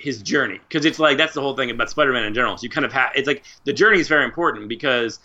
[0.00, 2.56] his journey because it's like that's the whole thing about Spider-Man in general.
[2.56, 5.18] So you kind of have it's like the journey is very important because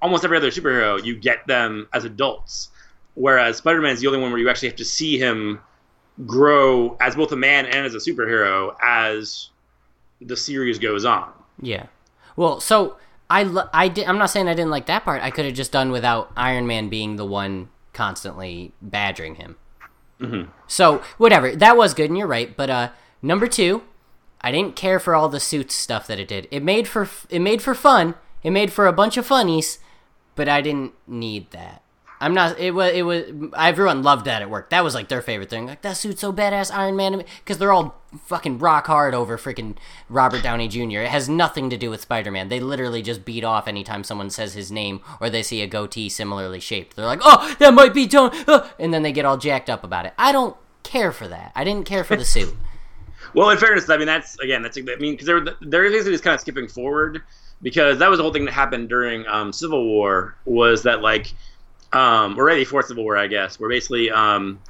[0.00, 2.70] almost every other superhero you get them as adults,
[3.14, 5.60] whereas Spider-Man is the only one where you actually have to see him
[6.26, 9.50] grow as both a man and as a superhero as
[10.20, 11.32] the series goes on.
[11.60, 11.86] Yeah.
[12.36, 12.96] Well, so
[13.30, 15.22] I lo- I did, I'm not saying I didn't like that part.
[15.22, 19.56] I could have just done without Iron Man being the one constantly badgering him.
[20.20, 20.48] Mhm.
[20.66, 22.56] So whatever, that was good, and you're right.
[22.56, 22.88] But uh,
[23.22, 23.82] number two,
[24.42, 26.48] I didn't care for all the suits stuff that it did.
[26.50, 28.14] It made for it made for fun.
[28.42, 29.78] It made for a bunch of funnies,
[30.34, 31.82] but I didn't need that.
[32.22, 32.56] I'm not.
[32.60, 32.92] It was.
[32.92, 33.24] It was.
[33.56, 34.70] Everyone loved that at work.
[34.70, 35.66] That was like their favorite thing.
[35.66, 39.74] Like that suit's so badass, Iron Man, because they're all fucking rock hard over freaking
[40.08, 41.00] Robert Downey Jr.
[41.00, 42.48] It has nothing to do with Spider-Man.
[42.48, 46.08] They literally just beat off anytime someone says his name or they see a goatee
[46.08, 46.94] similarly shaped.
[46.94, 49.82] They're like, "Oh, that might be Tony," uh," and then they get all jacked up
[49.82, 50.14] about it.
[50.16, 51.50] I don't care for that.
[51.56, 52.54] I didn't care for the suit.
[53.34, 56.04] Well, in fairness, I mean that's again that's I mean because there there are things
[56.04, 57.22] that is kind of skipping forward
[57.62, 61.32] because that was the whole thing that happened during um, Civil War was that like
[61.92, 64.60] um, or right before Civil War I guess where basically um,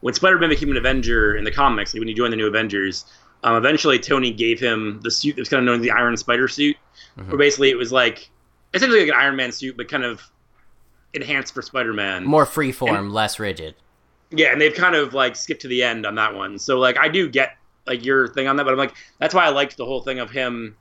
[0.00, 3.04] when Spider-Man became an Avenger in the comics like when he joined the New Avengers
[3.42, 6.16] um, eventually Tony gave him the suit that was kind of known as the Iron
[6.16, 6.76] Spider suit
[7.14, 8.28] where basically it was like
[8.74, 10.22] essentially like an Iron Man suit but kind of
[11.14, 13.74] enhanced for Spider-Man More freeform, less rigid.
[14.30, 16.58] yeah, and they've kind of like skipped to the end on that one.
[16.58, 17.56] So like I do get
[17.86, 20.18] like your thing on that, but I'm like that's why I liked the whole thing
[20.18, 20.76] of him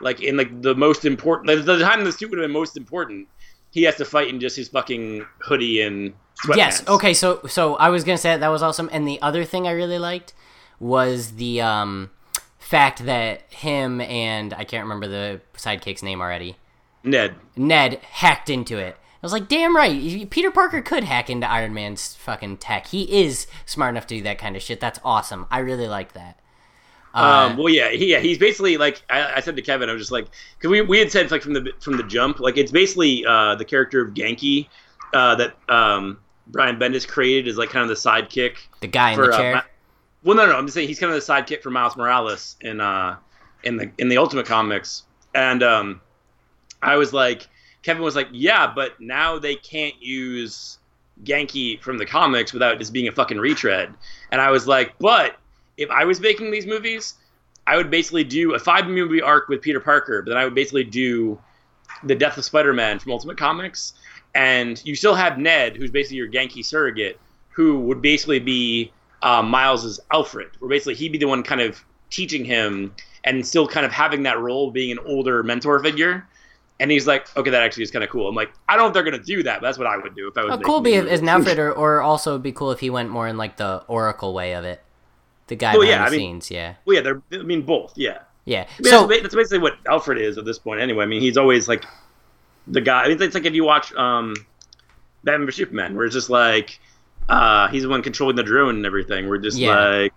[0.00, 2.76] like in like the most important like, the time the suit would have been most
[2.76, 3.28] important.
[3.70, 6.14] He has to fight in just his fucking hoodie and
[6.44, 6.56] sweatpants.
[6.56, 6.88] Yes.
[6.88, 7.14] Okay.
[7.14, 8.88] So so I was gonna say that, that was awesome.
[8.92, 10.32] And the other thing I really liked
[10.78, 12.10] was the um,
[12.58, 16.56] fact that him and I can't remember the sidekick's name already.
[17.02, 17.34] Ned.
[17.56, 18.96] Ned hacked into it.
[18.96, 20.28] I was like, damn right.
[20.30, 22.88] Peter Parker could hack into Iron Man's fucking tech.
[22.88, 24.80] He is smart enough to do that kind of shit.
[24.80, 25.46] That's awesome.
[25.50, 26.38] I really like that.
[27.14, 29.92] Uh, Um, well, yeah, he, yeah, he's basically like I, I said to Kevin, I
[29.92, 30.26] was just like,
[30.58, 33.54] because we, we had said like from the from the jump, like it's basically uh,
[33.54, 34.68] the character of Ganke
[35.12, 39.20] uh, that um, Brian Bendis created is like kind of the sidekick the guy in
[39.20, 39.64] the uh, chair.
[40.24, 42.80] Well, no, no, I'm just saying he's kind of the sidekick for Miles Morales in
[42.80, 43.16] uh
[43.62, 46.00] in the in the Ultimate Comics, and um,
[46.82, 47.46] I was like,
[47.82, 50.78] Kevin was like, yeah, but now they can't use
[51.22, 53.94] Ganke from the comics without just being a fucking retread,
[54.32, 55.36] and I was like, but
[55.76, 57.14] if I was making these movies,
[57.66, 60.54] I would basically do a five movie arc with Peter Parker, but then I would
[60.54, 61.38] basically do
[62.02, 63.94] the death of Spider-Man from Ultimate Comics,
[64.34, 67.18] and you still have Ned, who's basically your Ganke surrogate,
[67.50, 71.82] who would basically be uh, Miles's Alfred, where basically he'd be the one kind of
[72.10, 76.26] teaching him and still kind of having that role, being an older mentor figure.
[76.80, 78.28] And he's like, okay, that actually is kind of cool.
[78.28, 80.14] I'm like, I don't know if they're gonna do that, but that's what I would
[80.14, 80.54] do if I was.
[80.54, 81.28] Oh, cool be as an.
[81.28, 84.34] Alfred, or, or also it'd be cool if he went more in like the Oracle
[84.34, 84.82] way of it.
[85.48, 87.22] The guy Well, behind yeah, the I mean- scenes, yeah, Well, yeah, they're.
[87.32, 87.92] I mean, both.
[87.96, 88.18] Yeah.
[88.46, 88.62] yeah.
[88.78, 91.04] I mean, So that's, that's basically what Alfred is at this point, anyway.
[91.04, 91.84] I mean, he's always like
[92.66, 93.02] the guy.
[93.04, 94.34] I mean, it's like if you watch um,
[95.22, 96.78] Batman vs Superman, where it's just like
[97.28, 99.28] uh, he's the one controlling the drone and everything.
[99.28, 99.78] We're just Yeah.
[99.78, 100.14] like,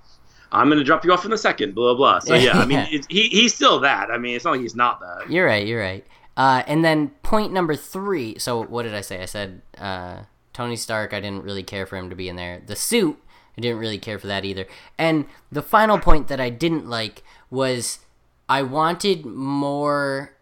[0.51, 2.13] I'm gonna drop you off in a second, blah blah.
[2.13, 2.19] blah.
[2.19, 4.09] So yeah, I mean, he he's still that.
[4.11, 5.29] I mean, it's not like he's not that.
[5.29, 5.65] You're right.
[5.67, 6.05] You're right.
[6.37, 8.37] Uh, and then point number three.
[8.39, 9.21] So what did I say?
[9.21, 10.19] I said uh,
[10.53, 12.61] Tony Stark, I didn't really care for him to be in there.
[12.65, 13.17] The suit,
[13.57, 14.67] I didn't really care for that either.
[14.97, 17.99] And the final point that I didn't like was
[18.47, 20.33] I wanted more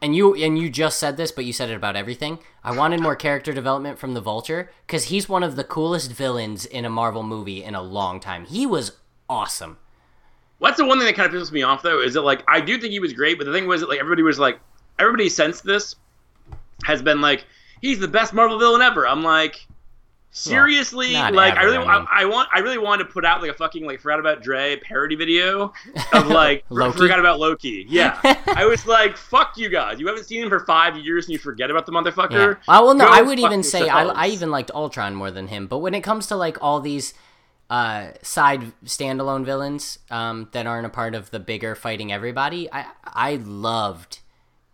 [0.00, 2.40] and you and you just said this, but you said it about everything.
[2.64, 6.66] I wanted more character development from the Vulture because he's one of the coolest villains
[6.66, 8.46] in a Marvel movie in a long time.
[8.46, 8.92] He was
[9.28, 9.78] awesome.
[10.58, 12.00] What's the one thing that kind of pisses me off though?
[12.00, 14.00] Is that like I do think he was great, but the thing was that like
[14.00, 14.58] everybody was like
[14.98, 15.96] everybody sensed this
[16.84, 17.44] has been like
[17.80, 19.06] he's the best Marvel villain ever.
[19.06, 19.66] I'm like
[20.34, 22.06] seriously not like I really I mean.
[22.10, 24.42] I, I want I really wanted to put out like a fucking like forgot about
[24.42, 25.72] Dre parody video
[26.12, 27.84] of like forgot about Loki.
[27.88, 28.18] Yeah.
[28.46, 30.00] I was like fuck you guys.
[30.00, 32.00] You haven't seen him for 5 years and you forget about the Yeah.
[32.00, 32.56] motherfucker.
[32.56, 34.04] Uh, well, no, Go I would even say I.
[34.04, 35.66] I even liked Ultron more than him.
[35.66, 37.12] But when it comes to like all these
[37.68, 42.86] uh, side standalone villains um, that aren't a part of the bigger fighting everybody, I
[43.04, 44.20] I loved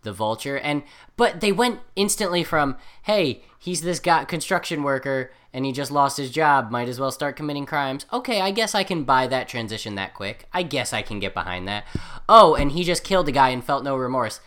[0.03, 0.57] the Vulture.
[0.57, 0.83] And
[1.17, 6.17] but they went instantly from hey he's this guy construction worker and he just lost
[6.17, 9.47] his job might as well start committing crimes okay i guess i can buy that
[9.47, 11.85] transition that quick i guess i can get behind that
[12.27, 14.39] oh and he just killed a guy and felt no remorse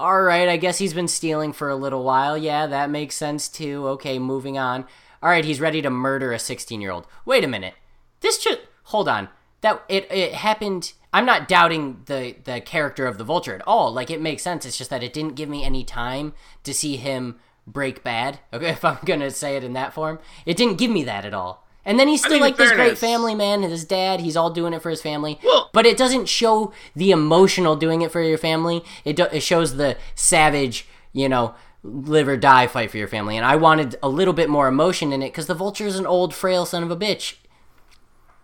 [0.00, 2.36] all right, I guess he's been stealing for a little while.
[2.38, 3.86] Yeah, that makes sense too.
[3.88, 4.86] Okay, moving on.
[5.22, 7.06] All right, he's ready to murder a 16-year-old.
[7.26, 7.74] Wait a minute.
[8.20, 9.28] This should hold on.
[9.60, 10.94] That it it happened.
[11.12, 13.92] I'm not doubting the the character of the vulture at all.
[13.92, 14.64] Like it makes sense.
[14.64, 16.32] It's just that it didn't give me any time
[16.62, 18.40] to see him break bad.
[18.52, 20.18] Okay, if I'm to say it in that form.
[20.46, 21.66] It didn't give me that at all.
[21.84, 24.74] And then he's still mean, like this great family man, his dad, he's all doing
[24.74, 25.40] it for his family.
[25.42, 28.84] Well- but it doesn't show the emotional doing it for your family.
[29.04, 33.36] It, do, it shows the savage, you know, live or die fight for your family.
[33.36, 36.04] And I wanted a little bit more emotion in it because the vulture is an
[36.06, 37.36] old, frail son of a bitch.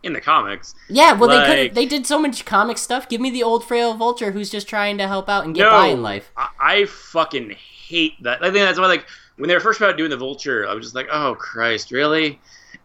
[0.02, 0.74] in the comics.
[0.88, 3.08] Yeah, well, they Like- could they did so much comic stuff.
[3.08, 5.70] Give me the old, frail vulture who's just trying to help out and get no,
[5.70, 6.30] by in life.
[6.36, 7.56] I, I fucking
[7.88, 8.42] hate that.
[8.42, 10.86] I think that's why, like, when they were first about doing the Vulture, I was
[10.86, 12.40] just like, oh Christ, really?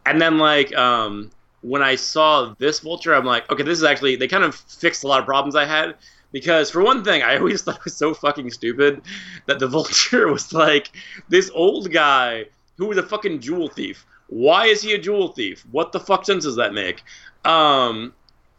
[0.05, 4.15] And then, like, um, when I saw this Vulture, I'm like, okay, this is actually
[4.15, 5.95] they kind of fixed a lot of problems I had.
[6.31, 9.01] Because for one thing, I always thought it was so fucking stupid
[9.47, 10.91] that the Vulture was like
[11.29, 12.45] this old guy
[12.77, 14.05] who was a fucking jewel thief.
[14.27, 15.65] Why is he a jewel thief?
[15.71, 17.03] What the fuck sense does that make?
[17.43, 18.13] Um,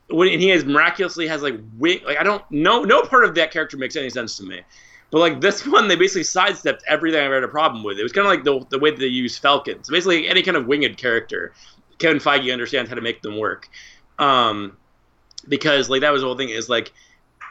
[0.08, 3.34] when and he has miraculously has like wing like I don't no no part of
[3.36, 4.60] that character makes any sense to me.
[5.12, 7.98] But like this one, they basically sidestepped everything I've ever had a problem with.
[8.00, 9.84] It was kind of like the the way that they use Falcon.
[9.84, 11.52] So basically, any kind of winged character,
[11.98, 13.68] Kevin Feige understands how to make them work.
[14.18, 14.76] Um,
[15.48, 16.92] because like that was the whole thing is like,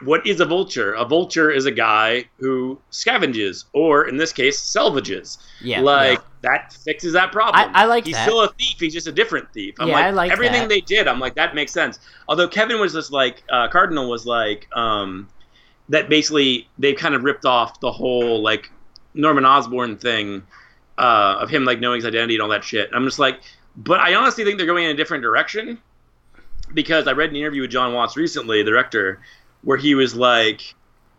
[0.02, 0.94] what is a vulture?
[0.94, 5.38] A vulture is a guy who scavenges, or in this case, salvages.
[5.60, 6.24] Yeah, like yeah.
[6.42, 7.54] that fixes that problem.
[7.74, 8.24] I- I like He's that.
[8.26, 8.80] still a thief.
[8.80, 9.74] He's just a different thief.
[9.78, 10.68] I'm Yeah, like, I like everything that.
[10.68, 11.06] they did.
[11.06, 12.00] I'm like that makes sense.
[12.28, 15.28] Although Kevin was just like uh, Cardinal was like um,
[15.88, 16.08] that.
[16.08, 18.70] Basically, they've kind of ripped off the whole like
[19.14, 20.42] Norman Osborn thing
[20.98, 22.90] uh, of him like knowing his identity and all that shit.
[22.92, 23.40] I'm just like,
[23.76, 25.78] but I honestly think they're going in a different direction
[26.74, 29.20] because I read an interview with John Watts recently, the director,
[29.62, 30.74] where he was like.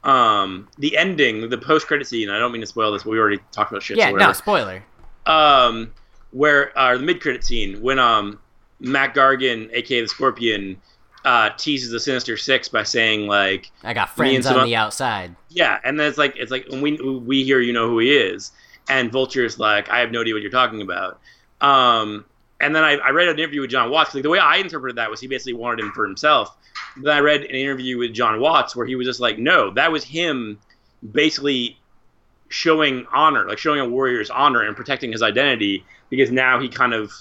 [0.05, 2.29] Um, the ending, the post-credit scene.
[2.29, 3.95] I don't mean to spoil this, but we already talked about shit.
[3.95, 4.83] yeah, whatever no spoiler.
[5.25, 5.93] um,
[6.31, 8.37] where uh, the mid credit scene when um
[8.81, 10.81] Mac Gargan, aka the Scorpion,
[11.25, 15.35] uh, teases the Sinister Six by saying like, I got friends on the outside.
[15.49, 18.51] yeah, and then it's like it's like we we hear you know who he is,
[18.89, 21.19] and Vulture's like, I have no idea what you're talking about.
[21.61, 22.25] Um,
[22.59, 24.13] and then I, I read an interview with John Watts.
[24.13, 26.55] Like the way I interpreted that was he basically wanted him for himself.
[26.97, 29.91] Then I read an interview with John Watts where he was just like, no, that
[29.91, 30.59] was him
[31.11, 31.77] basically
[32.49, 36.93] showing honor, like showing a warrior's honor and protecting his identity because now he kind
[36.93, 37.11] of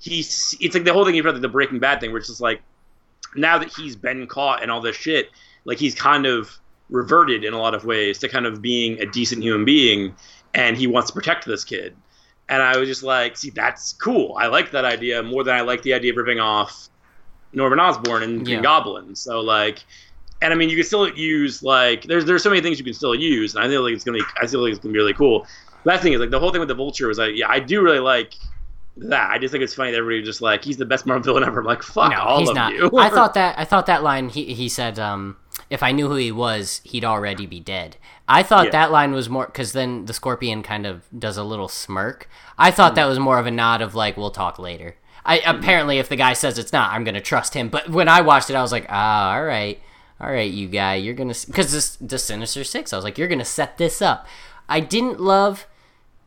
[0.00, 2.62] he's it's like the whole thing like the Breaking Bad thing where it's just like
[3.36, 5.30] now that he's been caught and all this shit,
[5.64, 6.50] like he's kind of
[6.90, 10.14] reverted in a lot of ways to kind of being a decent human being
[10.54, 11.94] and he wants to protect this kid.
[12.48, 14.34] And I was just like, see, that's cool.
[14.40, 16.88] I like that idea more than I like the idea of ripping off
[17.52, 18.62] Norman Osborn and Green Yeah.
[18.62, 19.14] Goblin.
[19.14, 19.84] So like
[20.40, 22.94] and I mean you can still use like there's there's so many things you can
[22.94, 24.98] still use and I feel like it's gonna be I feel like it's gonna be
[24.98, 25.46] really cool.
[25.84, 27.82] Last thing is like the whole thing with the vulture was like yeah, I do
[27.82, 28.34] really like
[29.00, 29.30] that.
[29.30, 31.60] I just think it's funny that everybody just like he's the best Marvel villain ever.
[31.60, 32.72] I'm like, fuck no, all he's of not.
[32.74, 32.90] you.
[32.98, 35.36] I thought that I thought that line he he said um
[35.70, 37.96] if I knew who he was, he'd already be dead.
[38.26, 38.70] I thought Yeah.
[38.72, 42.28] that line was more because then the scorpion kind of does a little smirk.
[42.56, 42.96] I thought Hmm.
[42.96, 44.96] that was more of a nod of like we'll talk later.
[45.24, 47.68] I apparently if the guy says it's not, I'm gonna trust him.
[47.68, 49.78] But when I watched it, I was like, ah, all right,
[50.20, 52.92] all right, you guy, you're gonna because this the Sinister Six.
[52.92, 54.26] I was like, you're gonna set this up.
[54.70, 55.66] I didn't love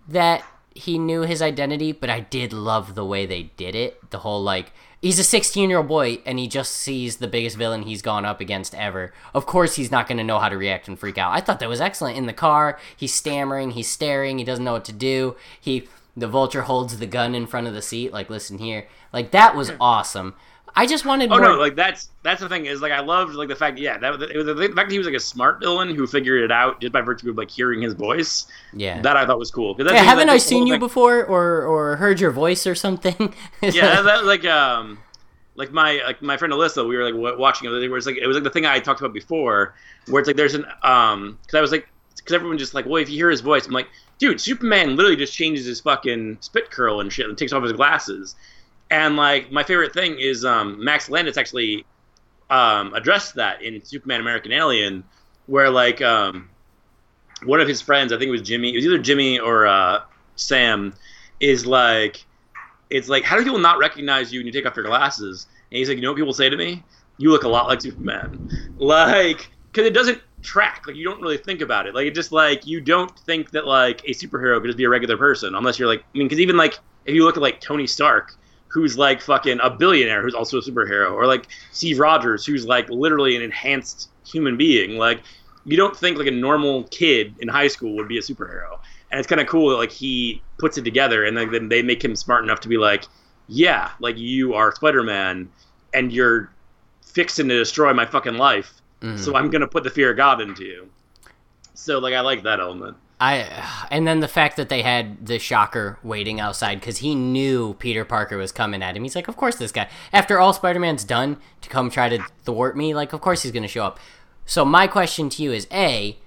[0.07, 0.43] that
[0.73, 4.09] he knew his identity, but I did love the way they did it.
[4.11, 7.57] The whole like he's a 16 year old boy and he just sees the biggest
[7.57, 9.13] villain he's gone up against ever.
[9.33, 11.33] Of course, he's not going to know how to react and freak out.
[11.33, 12.79] I thought that was excellent in the car.
[12.95, 15.35] He's stammering, he's staring, he doesn't know what to do.
[15.59, 19.31] He the vulture holds the gun in front of the seat, like listen here, like
[19.31, 20.35] that was awesome.
[20.75, 21.41] I just wanted Oh more.
[21.41, 24.21] no, like that's that's the thing is like I loved like the fact yeah that
[24.21, 26.79] it was the fact that he was like a smart villain who figured it out
[26.81, 28.47] just by virtue of like hearing his voice.
[28.73, 29.01] yeah.
[29.01, 29.75] That I thought was cool.
[29.77, 32.75] yeah, haven't I the whole seen you thing- before, or or heard your voice or
[32.75, 33.33] something?
[33.61, 34.97] yeah, that, that was like um,
[35.55, 37.71] like my like my friend Alyssa, we were like watching it.
[37.89, 39.75] Where it's like it was like the thing I talked about before,
[40.07, 42.95] where it's like there's an um, because I was like, because everyone just like, well,
[42.97, 46.71] if you hear his voice, I'm like, dude, Superman literally just changes his fucking spit
[46.71, 48.35] curl and shit and takes off his glasses,
[48.91, 51.85] and like my favorite thing is um, Max Landis actually
[52.49, 55.03] um addressed that in Superman American Alien,
[55.47, 56.49] where like um,
[57.45, 60.01] one of his friends, I think it was Jimmy, it was either Jimmy or uh,
[60.35, 60.93] Sam,
[61.39, 62.23] is like
[62.91, 65.47] it's like, how do people not recognize you when you take off your glasses?
[65.71, 66.83] And he's like, you know what people say to me?
[67.17, 68.39] You look a lot like Superman.
[68.77, 70.85] Like, because it doesn't track.
[70.87, 71.93] Like, you don't really think about it.
[71.93, 74.89] Like, it just like you don't think that like a superhero could just be a
[74.89, 77.61] regular person unless you're like, I mean, because even like if you look at like
[77.61, 78.33] Tony Stark,
[78.71, 82.89] who's like fucking a billionaire who's also a superhero, or like Steve Rogers, who's like
[82.89, 84.97] literally an enhanced human being.
[84.97, 85.21] Like,
[85.65, 88.79] you don't think like a normal kid in high school would be a superhero
[89.11, 91.83] and it's kind of cool that like he puts it together and then, then they
[91.83, 93.03] make him smart enough to be like
[93.47, 95.47] yeah like you are spider-man
[95.93, 96.49] and you're
[97.05, 99.19] fixing to destroy my fucking life Mhm.
[99.19, 100.89] so i'm gonna put the fear of god into you
[101.75, 105.37] so like i like that element I and then the fact that they had the
[105.37, 109.03] shocker waiting outside because he knew Peter Parker was coming at him.
[109.03, 109.87] He's like, of course this guy.
[110.11, 113.67] After all Spider-Man's done to come try to thwart me, like of course he's gonna
[113.67, 113.99] show up.
[114.47, 116.17] So my question to you is: A,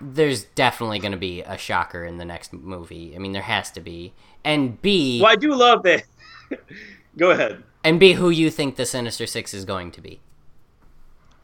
[0.00, 3.14] there's definitely gonna be a shocker in the next movie.
[3.14, 4.14] I mean, there has to be.
[4.42, 6.02] And B, well i do love that
[7.16, 10.20] go ahead and B, who you think the Sinister Six is going to be?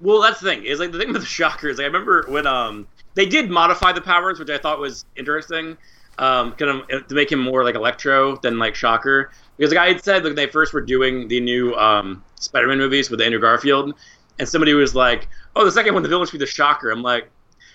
[0.01, 0.65] Well, that's the thing.
[0.65, 3.51] Is like the thing with the Shocker is like I remember when um they did
[3.51, 5.77] modify the powers, which I thought was interesting,
[6.19, 9.31] um, kind of to make him more like Electro than like Shocker.
[9.57, 13.11] Because like I had said when they first were doing the new um, Spider-Man movies
[13.11, 13.95] with Andrew Garfield,
[14.39, 17.03] and somebody was like, "Oh, the second one, the villain should be the Shocker." I'm
[17.03, 17.29] like,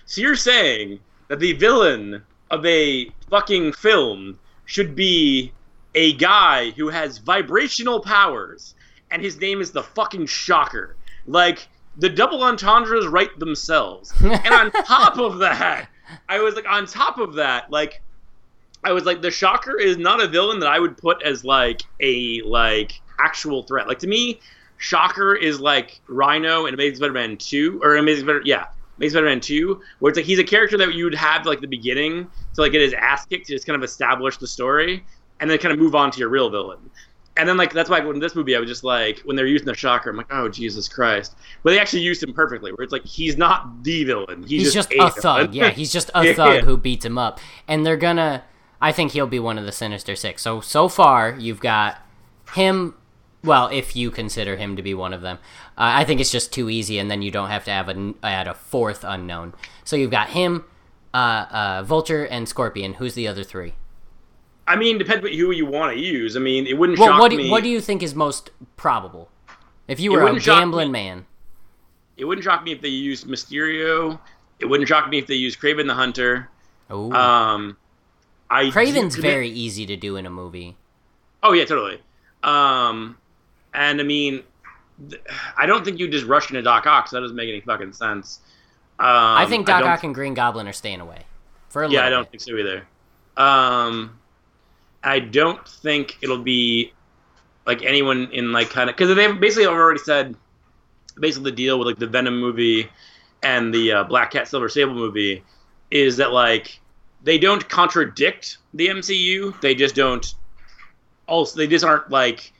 [0.05, 5.51] so you're saying that the villain of a fucking film should be
[5.95, 8.75] a guy who has vibrational powers,
[9.11, 10.95] and his name is the fucking Shocker.
[11.25, 11.67] Like
[11.97, 14.13] the double entendres write themselves.
[14.21, 15.89] and on top of that,
[16.29, 18.01] I was like, on top of that, like,
[18.83, 21.83] I was like, the Shocker is not a villain that I would put as like
[22.01, 23.87] a like actual threat.
[23.87, 24.39] Like to me,
[24.77, 28.65] Shocker is like Rhino in Amazing Spider-Man two or Amazing Spider, yeah,
[28.97, 31.67] Amazing Spider-Man two, where it's like he's a character that you would have like the
[31.67, 35.05] beginning to like get his ass kicked to just kind of establish the story,
[35.39, 36.89] and then kind of move on to your real villain.
[37.35, 39.65] And then like that's why in this movie I was just like when they're using
[39.65, 42.93] the shocker I'm like oh Jesus Christ but they actually used him perfectly where it's
[42.93, 45.53] like he's not the villain he's, He's just, a, a thug.
[45.55, 46.33] Yeah, he's just a Yeah.
[46.33, 47.39] thug who beats him up.
[47.67, 48.43] And they're gonna
[48.81, 50.41] I think he'll be one of the Sinister Six.
[50.41, 51.99] So so far you've got
[52.53, 52.95] him
[53.43, 55.37] well, if you consider him to be one of them.
[55.77, 58.13] Uh, I think it's just too easy and then you don't have to have a,
[58.23, 59.53] add a fourth unknown.
[59.83, 60.63] So you've got him,
[61.13, 62.93] uh, uh, Vulture and Scorpion.
[62.93, 63.73] Who's the other three?
[64.67, 67.19] I mean depends what who you want to use I mean it wouldn't Well, shock
[67.21, 69.29] what do, me what do you think is most probable?
[69.87, 71.25] If you were a gambling man.
[72.17, 74.19] it wouldn't shock me if they used Mysterio
[74.59, 76.49] it wouldn't shock me if they used Kraven the Hunter
[76.89, 77.77] Oh, um
[78.49, 80.77] I Kraven's very easy to do in a movie.
[81.41, 81.99] Oh yeah, totally.
[82.43, 83.17] Um,
[83.73, 84.43] and I mean,
[85.09, 85.21] th-
[85.57, 87.05] I don't think you just rush into Doc Ock.
[87.05, 88.41] 'cause That doesn't make any fucking sense.
[88.99, 91.23] Um, I think Doc don't- Ock and Green Goblin are staying away
[91.69, 92.41] for a Yeah, I don't bit.
[92.41, 92.85] think so either.
[93.37, 94.19] Um,
[95.03, 96.93] I don't think it'll be
[97.65, 100.35] like anyone in like kind of because they basically already said
[101.19, 102.89] basically the deal with like the Venom movie
[103.41, 105.43] and the uh, Black Cat Silver Sable movie
[105.91, 106.79] is that like
[107.23, 109.59] they don't contradict the MCU.
[109.61, 110.33] They just don't.
[111.27, 112.52] Also, they just aren't like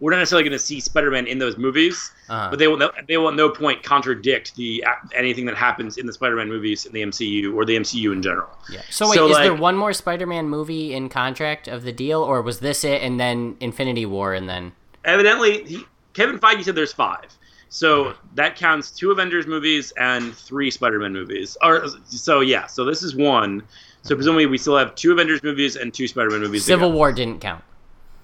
[0.00, 2.48] we're not necessarily going to see Spider-Man in those movies, Uh-huh.
[2.50, 2.78] but they will.
[2.78, 4.82] no- They will at no point contradict the
[5.14, 8.48] anything that happens in the Spider-Man movies in the MCU or the MCU in general.
[8.70, 8.80] Yeah.
[8.90, 12.40] So wait, So, is there one more Spider-Man movie in contract of the deal, or
[12.42, 14.72] was this it, and then Infinity War, and then
[15.04, 15.84] evidently he,
[16.14, 17.26] Kevin Feige said there's five.
[17.68, 21.56] So that counts two Avengers movies and three Spider-Man movies.
[21.62, 22.66] Or so yeah.
[22.66, 23.62] So this is one.
[24.02, 26.64] So presumably we still have two Avengers movies and two Spider-Man movies.
[26.64, 26.90] Civil.
[26.90, 27.62] War didn't count?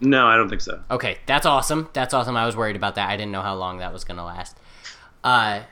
[0.00, 0.82] No, I don't think so.
[0.90, 1.88] Okay, that's awesome.
[1.92, 2.36] That's awesome.
[2.36, 3.08] I was worried about that.
[3.08, 4.56] I didn't know how long that was gonna last.
[5.24, 5.62] Uh,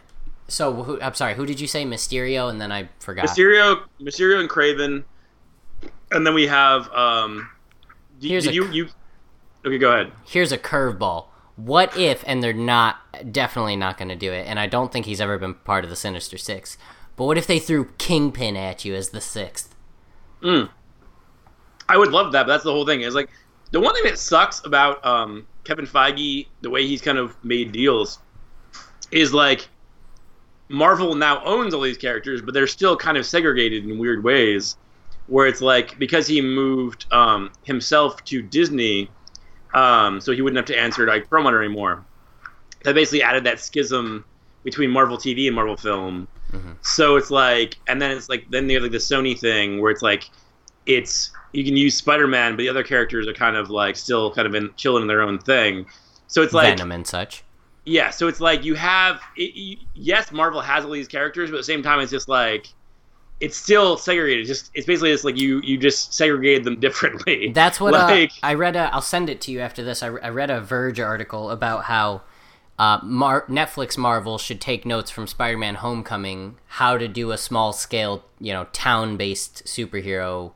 [0.49, 1.35] so who, I'm sorry.
[1.35, 1.85] Who did you say?
[1.85, 3.27] Mysterio, and then I forgot.
[3.27, 5.05] Mysterio, Mysterio and Kraven,
[6.11, 6.91] and then we have.
[6.93, 7.51] Um,
[8.21, 8.89] d- Here's did a- you you?
[9.67, 10.13] Okay, go ahead.
[10.25, 11.27] Here's a curveball.
[11.57, 12.97] What if, and they're not
[13.33, 15.91] definitely not going to do it, and I don't think he's ever been part of
[15.91, 16.77] the Sinister Six.
[17.17, 19.75] But what if they threw Kingpin at you as the sixth?
[20.43, 20.69] Mm.
[21.89, 23.03] I would love that, but that's the whole thing.
[23.03, 23.31] Is like
[23.75, 27.73] the one thing that sucks about um, Kevin Feige, the way he's kind of made
[27.73, 28.21] deals,
[29.11, 29.67] is like
[30.69, 34.77] Marvel now owns all these characters, but they're still kind of segregated in weird ways.
[35.27, 39.11] Where it's like because he moved um, himself to Disney,
[39.75, 42.05] um, so he wouldn't have to answer like Perlmutter anymore.
[42.85, 44.25] That basically added that schism
[44.63, 46.29] between Marvel TV and Marvel Film.
[46.53, 46.73] Mm-hmm.
[46.83, 49.91] So it's like, and then it's like, then they have like the Sony thing where
[49.91, 50.31] it's like,
[50.87, 54.33] it's you can use Spider Man, but the other characters are kind of like still
[54.33, 55.87] kind of in chilling in their own thing.
[56.27, 57.45] So it's like Venom and such.
[57.85, 61.57] Yeah, so it's like you have it, you, yes, Marvel has all these characters, but
[61.57, 62.69] at the same time, it's just like
[63.41, 64.47] it's still segregated.
[64.47, 67.53] Just it's basically just like you you just segregated them differently.
[67.53, 68.77] That's what like, uh, I read.
[68.77, 70.03] A, I'll send it to you after this.
[70.03, 72.23] I, I read a Verge article about how
[72.79, 78.25] uh, Mar- Netflix Marvel should take notes from Spider-Man: Homecoming, how to do a small-scale,
[78.41, 80.53] you know, town-based superhero.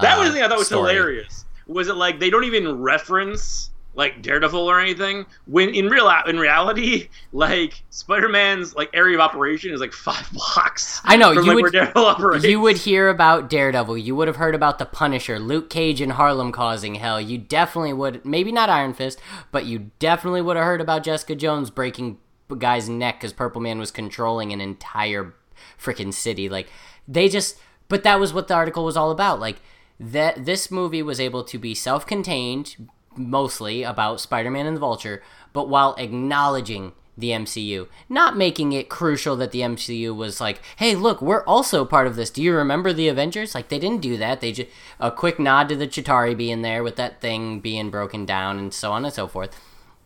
[0.00, 0.92] That was uh, the thing I thought was story.
[0.92, 1.44] hilarious.
[1.66, 5.26] Was it like they don't even reference like Daredevil or anything.
[5.46, 10.28] When in real in reality, like Spider Man's like area of operation is like five
[10.32, 11.00] blocks.
[11.04, 13.98] I know you like, would you would hear about Daredevil.
[13.98, 17.20] You would have heard about the Punisher, Luke Cage in Harlem causing hell.
[17.20, 18.24] You definitely would.
[18.24, 19.20] Maybe not Iron Fist,
[19.50, 22.18] but you definitely would have heard about Jessica Jones breaking
[22.50, 25.34] a guy's neck because Purple Man was controlling an entire
[25.78, 26.48] freaking city.
[26.48, 26.68] Like
[27.06, 27.58] they just.
[27.88, 29.40] But that was what the article was all about.
[29.40, 29.56] Like
[30.00, 35.22] that this movie was able to be self-contained mostly about Spider-Man and the Vulture,
[35.52, 40.94] but while acknowledging the MCU, not making it crucial that the MCU was like, "Hey,
[40.94, 42.30] look, we're also part of this.
[42.30, 44.40] Do you remember the Avengers?" Like they didn't do that.
[44.40, 48.24] They just a quick nod to the Chitauri being there with that thing being broken
[48.24, 49.54] down and so on and so forth.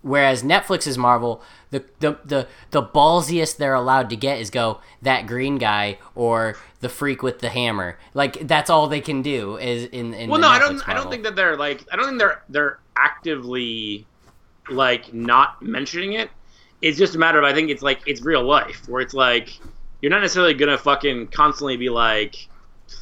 [0.05, 5.26] Whereas Netflix's Marvel, the, the the the ballsiest they're allowed to get is go that
[5.26, 7.98] green guy or the freak with the hammer.
[8.12, 10.12] Like that's all they can do is in.
[10.12, 10.76] in well, no, Netflix I don't.
[10.76, 10.92] Marvel.
[10.92, 11.86] I don't think that they're like.
[11.90, 14.07] I don't think they're they're actively
[14.68, 16.28] like not mentioning it.
[16.82, 19.59] It's just a matter of I think it's like it's real life where it's like
[20.02, 22.46] you're not necessarily gonna fucking constantly be like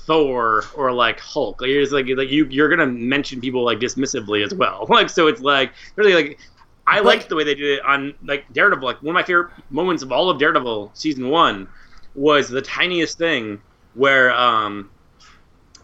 [0.07, 1.61] Thor or like Hulk.
[1.61, 4.87] Like you're just like like you you're gonna mention people like dismissively as well.
[4.89, 6.39] Like so it's like really like
[6.87, 8.87] I but, liked the way they did it on like Daredevil.
[8.87, 11.69] Like one of my favorite moments of all of Daredevil season one
[12.15, 13.61] was the tiniest thing
[13.95, 14.91] where um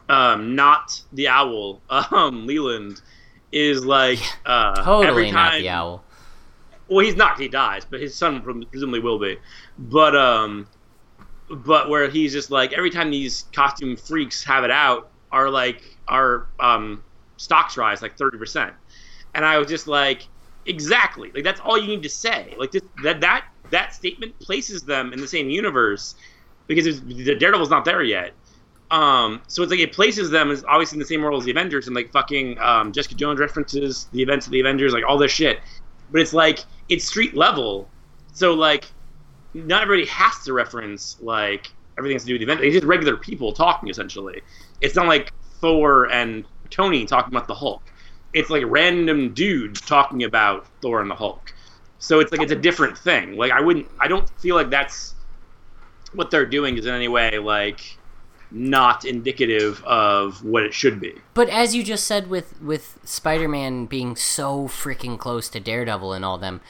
[0.08, 3.00] um not the owl um Leland
[3.52, 6.04] is like uh totally every time, not the owl.
[6.88, 7.38] Well, he's not.
[7.38, 9.36] He dies, but his son presumably will be.
[9.78, 10.68] But um,
[11.50, 15.82] but where he's just like every time these costume freaks have it out, are like
[16.08, 17.04] our um
[17.36, 18.72] stocks rise like thirty percent,
[19.34, 20.26] and I was just like
[20.68, 21.32] Exactly.
[21.34, 22.54] Like that's all you need to say.
[22.58, 26.14] Like this, that that that statement places them in the same universe
[26.66, 28.32] because the Daredevil's not there yet.
[28.90, 31.50] Um, so it's like it places them as obviously in the same world as the
[31.50, 35.18] Avengers and like fucking um, Jessica Jones references the events of the Avengers, like all
[35.18, 35.60] this shit.
[36.10, 36.60] But it's like
[36.90, 37.88] it's street level,
[38.32, 38.84] so like
[39.54, 42.60] not everybody has to reference like everything has to do with the event.
[42.60, 44.42] It's just regular people talking essentially.
[44.82, 47.82] It's not like Thor and Tony talking about the Hulk
[48.38, 51.52] it's like random dudes talking about Thor and the Hulk.
[51.98, 53.36] So it's like it's a different thing.
[53.36, 55.14] Like I wouldn't I don't feel like that's
[56.12, 57.98] what they're doing is in any way like
[58.50, 61.14] not indicative of what it should be.
[61.34, 66.24] But as you just said with with Spider-Man being so freaking close to Daredevil and
[66.24, 66.60] all them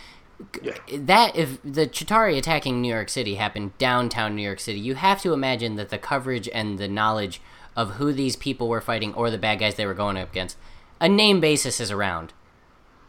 [0.62, 0.75] yeah.
[0.91, 5.21] that if the Chitauri attacking New York City happened downtown New York City, you have
[5.23, 7.43] to imagine that the coverage and the knowledge
[7.77, 10.57] of who these people were fighting or the bad guys they were going up against
[11.01, 12.32] a name basis is around.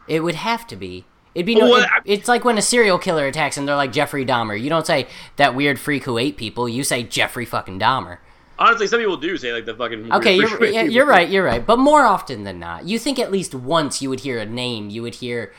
[0.08, 1.04] It would have to be.
[1.34, 1.70] It'd be no.
[1.70, 4.60] Well, it, it's like when a serial killer attacks and they're like Jeffrey Dahmer.
[4.60, 6.68] You don't say that weird freak who ate people.
[6.68, 8.18] You say Jeffrey fucking Dahmer.
[8.58, 10.12] Honestly, some people do say like the fucking.
[10.12, 11.28] Okay, you're, you're right.
[11.28, 11.64] You're right.
[11.64, 14.90] But more often than not, you think at least once you would hear a name.
[14.90, 15.52] You would hear,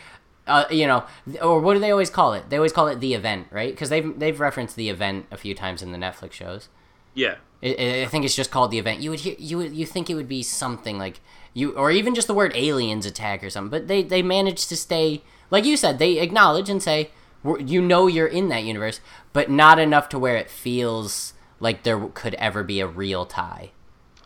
[0.46, 1.06] uh, you know,
[1.42, 2.50] or what do they always call it?
[2.50, 3.72] They always call it the event, right?
[3.72, 6.70] Because they've they've referenced the event a few times in the Netflix shows.
[7.14, 7.36] Yeah.
[7.64, 9.02] I, I think it's just called the event.
[9.02, 11.22] You would hear you would you think it would be something like
[11.54, 13.72] you or even just the word aliens attack or something.
[13.72, 16.00] But they they manage to stay like you said.
[16.00, 17.12] They acknowledge and say
[17.60, 19.00] you know you're in that universe,
[19.34, 23.72] but not enough to where it feels like there could ever be a real tie.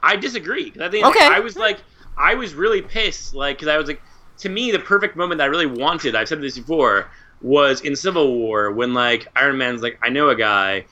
[0.04, 0.74] I disagree.
[0.80, 1.26] I think okay.
[1.26, 1.80] I was like
[2.18, 4.02] I was really pissed like because I was like
[4.40, 6.16] to me the perfect moment that I really wanted.
[6.16, 7.10] I've said this before
[7.42, 10.86] was in Civil War when like Iron Man's like I know a guy.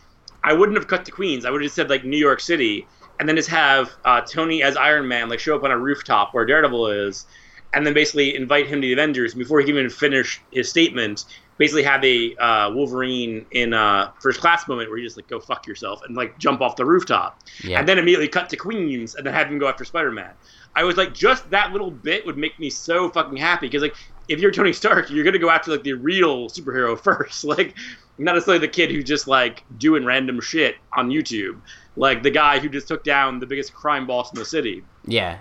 [0.45, 1.45] I wouldn't have cut to Queens.
[1.45, 2.85] I would have said like New York City
[3.23, 6.33] and then just have uh, Tony as Iron Man like show up on a rooftop
[6.33, 7.25] where Daredevil is,
[7.73, 9.33] and then basically invite him to the Avengers.
[9.33, 11.23] Before he can even finish his statement,
[11.57, 15.39] basically have a uh, Wolverine in uh, first class moment where you just like go
[15.39, 17.79] fuck yourself and like jump off the rooftop, Yeah.
[17.79, 20.31] and then immediately cut to Queens and then have him go after Spider Man.
[20.75, 23.95] I was like, just that little bit would make me so fucking happy because like
[24.27, 27.73] if you're Tony Stark, you're gonna go after like the real superhero first, like
[28.17, 31.61] not necessarily the kid who's just like doing random shit on YouTube,
[31.95, 34.83] like the guy who just took down the biggest crime boss in the city.
[35.05, 35.39] yeah.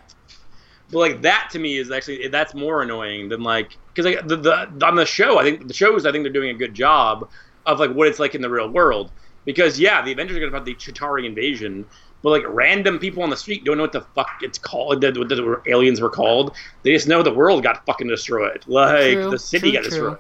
[0.91, 4.37] But like that to me is actually that's more annoying than like because like the,
[4.37, 7.31] the on the show I think the shows I think they're doing a good job
[7.65, 9.11] of like what it's like in the real world
[9.47, 11.87] because yeah the Avengers are gonna have the Chitauri invasion
[12.23, 15.29] but like random people on the street don't know what the fuck it's called what
[15.31, 19.39] the aliens were called they just know the world got fucking destroyed like True, the
[19.39, 19.91] city true, got true.
[19.91, 20.19] destroyed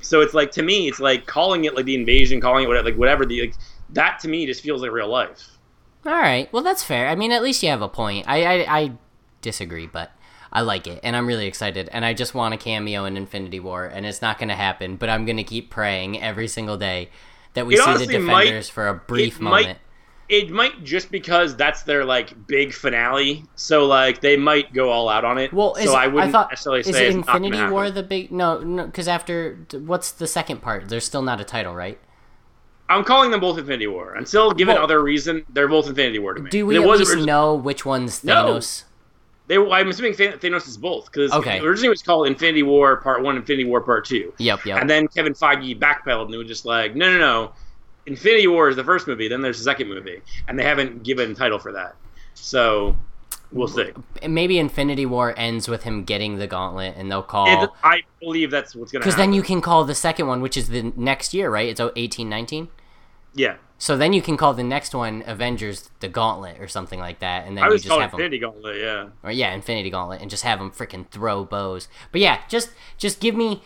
[0.00, 2.88] so it's like to me it's like calling it like the invasion calling it whatever
[2.88, 3.54] like whatever the like
[3.90, 5.48] that to me just feels like real life
[6.06, 6.50] All right.
[6.52, 7.08] Well, that's fair.
[7.08, 8.26] I mean, at least you have a point.
[8.28, 8.92] I I, I
[9.42, 10.10] disagree, but
[10.52, 11.88] I like it, and I'm really excited.
[11.92, 14.96] And I just want a cameo in Infinity War, and it's not going to happen.
[14.96, 17.10] But I'm going to keep praying every single day
[17.54, 19.78] that we It see the honestly might- Defenders for a brief it might- moment.
[20.28, 23.44] it might just because that's their like big finale.
[23.56, 25.52] So like they might go all out on it.
[25.52, 28.30] Well, is so it- I wouldn't thought, necessarily is say not Infinity War the big
[28.30, 30.88] no no because after what's the second part?
[30.88, 31.98] There's still not a title, right?
[32.88, 36.34] I'm calling them both Infinity War until given Well- other reason they're both Infinity War
[36.34, 36.50] to me.
[36.50, 38.34] Do we at was least know which one's No.
[38.54, 38.84] Thanos?
[39.46, 41.58] They, I'm assuming Than- Thanos is both because Okay.
[41.60, 44.80] originally it was called Infinity War Part One, Infinity War Part Two, Yep, yep.
[44.80, 47.52] and then Kevin Feige backpedaled and they were just like, no, no, no,
[48.06, 51.30] Infinity War is the first movie, then there's the second movie, and they haven't given
[51.32, 51.94] a title for that.
[52.34, 52.96] So
[53.52, 53.90] we'll see.
[54.26, 58.50] Maybe Infinity War ends with him getting the gauntlet, and they'll call It, I believe
[58.50, 61.34] that's what's gonna because then you can call the second one, which is the next
[61.34, 61.68] year, right?
[61.68, 62.68] It's 18, 19?
[63.34, 63.56] yeah.
[63.80, 67.46] So then you can call the next one Avengers: The Gauntlet or something like that,
[67.46, 69.08] and then I you just have them, Infinity Gauntlet, yeah.
[69.22, 71.86] or yeah, Infinity Gauntlet, and just have them freaking throw bows.
[72.10, 73.62] But yeah, just just give me.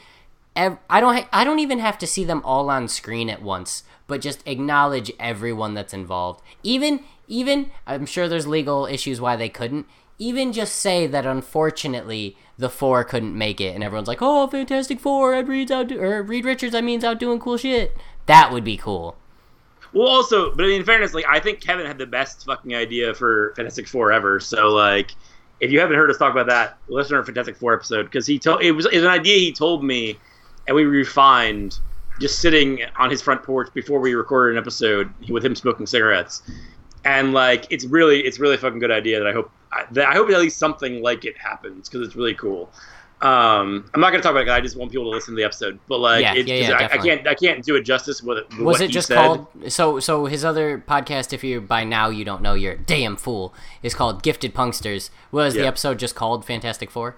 [0.54, 1.14] Ev- I don't.
[1.16, 4.46] Ha- I don't even have to see them all on screen at once, but just
[4.46, 6.42] acknowledge everyone that's involved.
[6.62, 9.86] Even even I'm sure there's legal issues why they couldn't.
[10.18, 15.00] Even just say that unfortunately the four couldn't make it, and everyone's like, "Oh, Fantastic
[15.00, 17.96] Four, Ed Reed's out, do- or Reed Richards, I mean's out doing cool shit."
[18.26, 19.16] That would be cool.
[19.92, 23.52] Well, also, but in fairness, like I think Kevin had the best fucking idea for
[23.56, 24.38] Fantastic Four ever.
[24.40, 25.12] So, like,
[25.60, 28.26] if you haven't heard us talk about that, listen to our Fantastic Four episode because
[28.26, 30.18] he told it was, it was an idea he told me,
[30.66, 31.78] and we refined
[32.20, 36.42] just sitting on his front porch before we recorded an episode with him smoking cigarettes,
[37.04, 39.50] and like it's really it's really a fucking good idea that I hope
[39.92, 42.70] that I hope at least something like it happens because it's really cool.
[43.20, 44.50] Um, I'm not gonna talk about it.
[44.50, 46.88] I just want people to listen to the episode, but like, Yeah, it, yeah, yeah,
[46.92, 49.16] I, I can't I can't do it justice with, with Was it just said.
[49.16, 52.78] called so so his other podcast if you by now you don't know you're a
[52.78, 55.10] damn fool is called Gifted Punksters.
[55.30, 57.16] Was the episode just called Fantastic Four?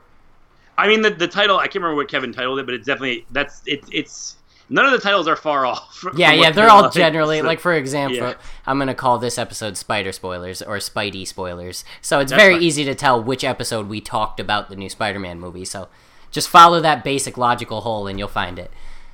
[0.76, 3.26] I mean, the, the title, I can't remember what Kevin titled it, but it's definitely,
[3.30, 4.37] that's, it, it's,
[4.69, 6.05] none of the titles are far off.
[6.17, 6.93] Yeah, yeah, they're all like.
[6.93, 8.35] generally So- like for example, yeah.
[8.67, 11.85] I'm gonna call this episode Spider spoilers or Spidey spoilers.
[12.03, 12.62] So it's That's very fine.
[12.62, 15.65] easy to tell which episode we talked about the new Spider-Man movie.
[15.65, 15.89] So
[16.31, 18.71] just follow that basic logical hole and you'll find it.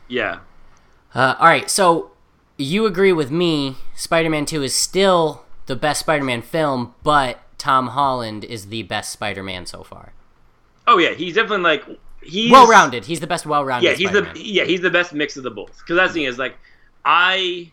[0.09, 0.41] Yeah.
[1.15, 2.11] Uh, all right, so
[2.57, 3.77] you agree with me?
[3.95, 9.67] Spider-Man Two is still the best Spider-Man film, but Tom Holland is the best Spider-Man
[9.67, 10.13] so far.
[10.87, 11.85] Oh, yeah, he's definitely like,
[12.23, 12.51] he's.
[12.51, 13.05] Well-rounded.
[13.05, 13.89] He's the best well-rounded.
[13.89, 14.35] Yeah, he's Spider-Man.
[14.35, 15.79] the, yeah, he's the best mix of the both.
[15.79, 16.57] Because that's the thing is, like,
[17.05, 17.73] I,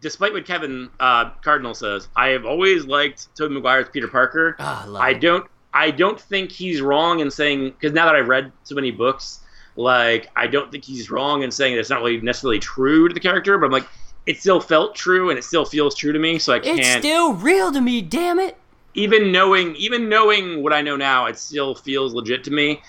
[0.00, 4.56] despite what Kevin uh, Cardinal says, I have always liked Tobey Maguire's Peter Parker.
[4.58, 8.28] Ah, I I don't I don't think he's wrong in saying because now that I've
[8.28, 9.40] read so many books,
[9.76, 13.14] like I don't think he's wrong in saying that it's not really necessarily true to
[13.14, 13.88] the character, but I'm like
[14.26, 16.90] it still felt true and it still feels true to me, so I can't It's
[16.98, 18.02] still real to me.
[18.02, 18.56] Damn it.
[18.94, 22.82] even knowing even knowing what I know now, it still feels legit to me,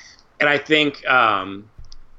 [0.43, 1.69] and I think um,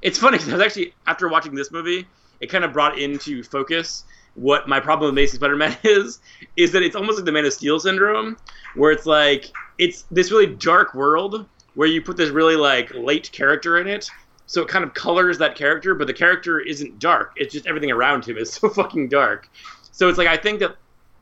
[0.01, 2.07] it's funny because I was actually after watching this movie,
[2.39, 4.03] it kind of brought into focus
[4.33, 6.17] what my problem with Amazing Spider-Man is,
[6.57, 8.35] is that it's almost like the Man of Steel syndrome,
[8.73, 11.45] where it's like it's this really dark world
[11.75, 14.09] where you put this really like late character in it,
[14.47, 17.33] so it kind of colors that character, but the character isn't dark.
[17.35, 19.47] It's just everything around him is so fucking dark.
[19.91, 20.75] So it's like I think that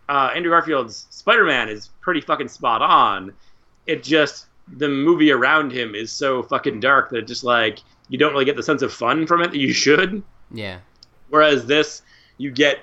[0.08, 3.34] uh, Andrew Garfield's Spider-Man is pretty fucking spot on.
[3.88, 8.18] It just the movie around him is so fucking dark that it just like you
[8.18, 10.24] don't really get the sense of fun from it that you should.
[10.52, 10.80] Yeah.
[11.30, 12.02] Whereas this,
[12.38, 12.80] you get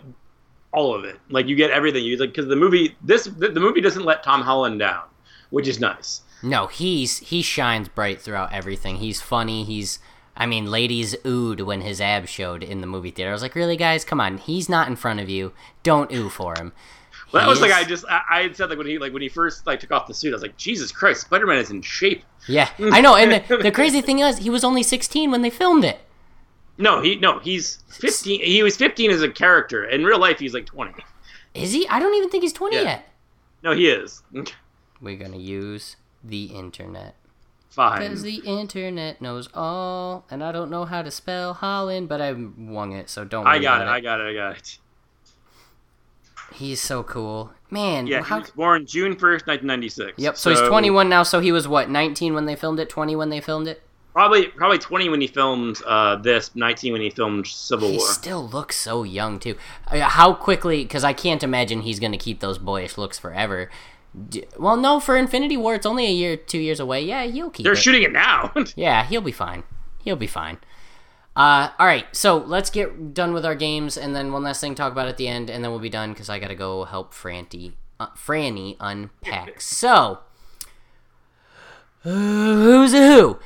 [0.73, 1.19] all of it.
[1.31, 2.05] Like you get everything.
[2.05, 5.03] You like because the movie this the, the movie doesn't let Tom Holland down,
[5.51, 6.23] which is nice.
[6.43, 8.97] No, he's he shines bright throughout everything.
[8.97, 9.65] He's funny.
[9.65, 9.99] He's
[10.37, 13.31] I mean, ladies oohed when his abs showed in the movie theater.
[13.31, 14.39] I was like, really, guys, come on.
[14.39, 15.53] He's not in front of you.
[15.83, 16.73] Don't ooh for him.
[17.33, 19.13] Well, that He was like I just I, I had said like when he like
[19.13, 21.59] when he first like took off the suit, I was like Jesus Christ, Spider Man
[21.59, 22.25] is in shape.
[22.49, 23.17] Yeah, I know.
[23.17, 26.01] And the, the crazy thing is, he was only 16 when they filmed it.
[26.79, 28.41] No, he no, he's 15.
[28.41, 29.85] He was 15 as a character.
[29.85, 30.95] In real life, he's like 20.
[31.55, 31.87] Is he?
[31.89, 32.83] I don't even think he's 20 Yeah.
[32.83, 33.09] yet.
[33.63, 34.23] No, he is.
[35.01, 37.15] We're gonna use the internet.
[37.69, 38.01] Fine.
[38.01, 42.33] Because the internet knows all, and I don't know how to spell Holland, but I
[42.33, 43.83] wung it, so don't worry I got it.
[43.85, 44.25] about I got it.
[44.25, 44.79] I got it.
[46.55, 47.53] He's so cool.
[47.71, 48.37] Man, Yeah, how...
[48.37, 50.15] he was born June 1st, 1996.
[50.19, 53.15] Yep, so, he's 21 now, so he was what, 19 when they filmed it, 20
[53.17, 53.83] when they filmed it?
[54.13, 58.07] Probably probably 20 when he filmed uh, this, 19 when he filmed Civil He War.
[58.09, 59.57] still looks so young, too.
[59.87, 63.71] Uh, How quickly, because I can't imagine he's going to keep those boyish looks forever.
[64.29, 67.03] D- Well, no, for Infinity War, it's only a year, two years away.
[67.05, 67.79] Yeah, he'll keep They're it.
[67.79, 68.53] shooting it now.
[68.75, 69.63] Yeah, he'll be fine.
[70.03, 70.59] He'll be fine.
[71.41, 74.75] Uh, all right, so let's get done with our games, and then one last thing
[74.75, 76.85] to talk about at the end, and then we'll be done because I gotta go
[76.85, 79.59] help Franty, uh, Franny unpack.
[79.63, 80.19] So,
[82.05, 83.39] uh, who's a who?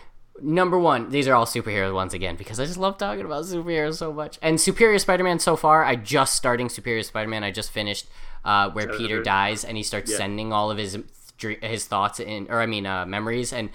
[0.43, 3.95] Number one, these are all superhero ones again because I just love talking about superheroes
[3.99, 4.41] so much.
[4.43, 7.45] And Superior Spider-Man so far, I just starting Superior Spider-Man.
[7.45, 8.07] I just finished
[8.45, 10.17] uh, where Peter dies and he starts Yeah.
[10.17, 10.99] sending all of his
[11.63, 13.71] his thoughts in, or I mean, uh, memories and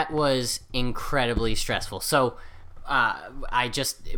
[0.00, 2.00] that was incredibly stressful.
[2.00, 2.36] So,
[2.86, 4.08] uh, I just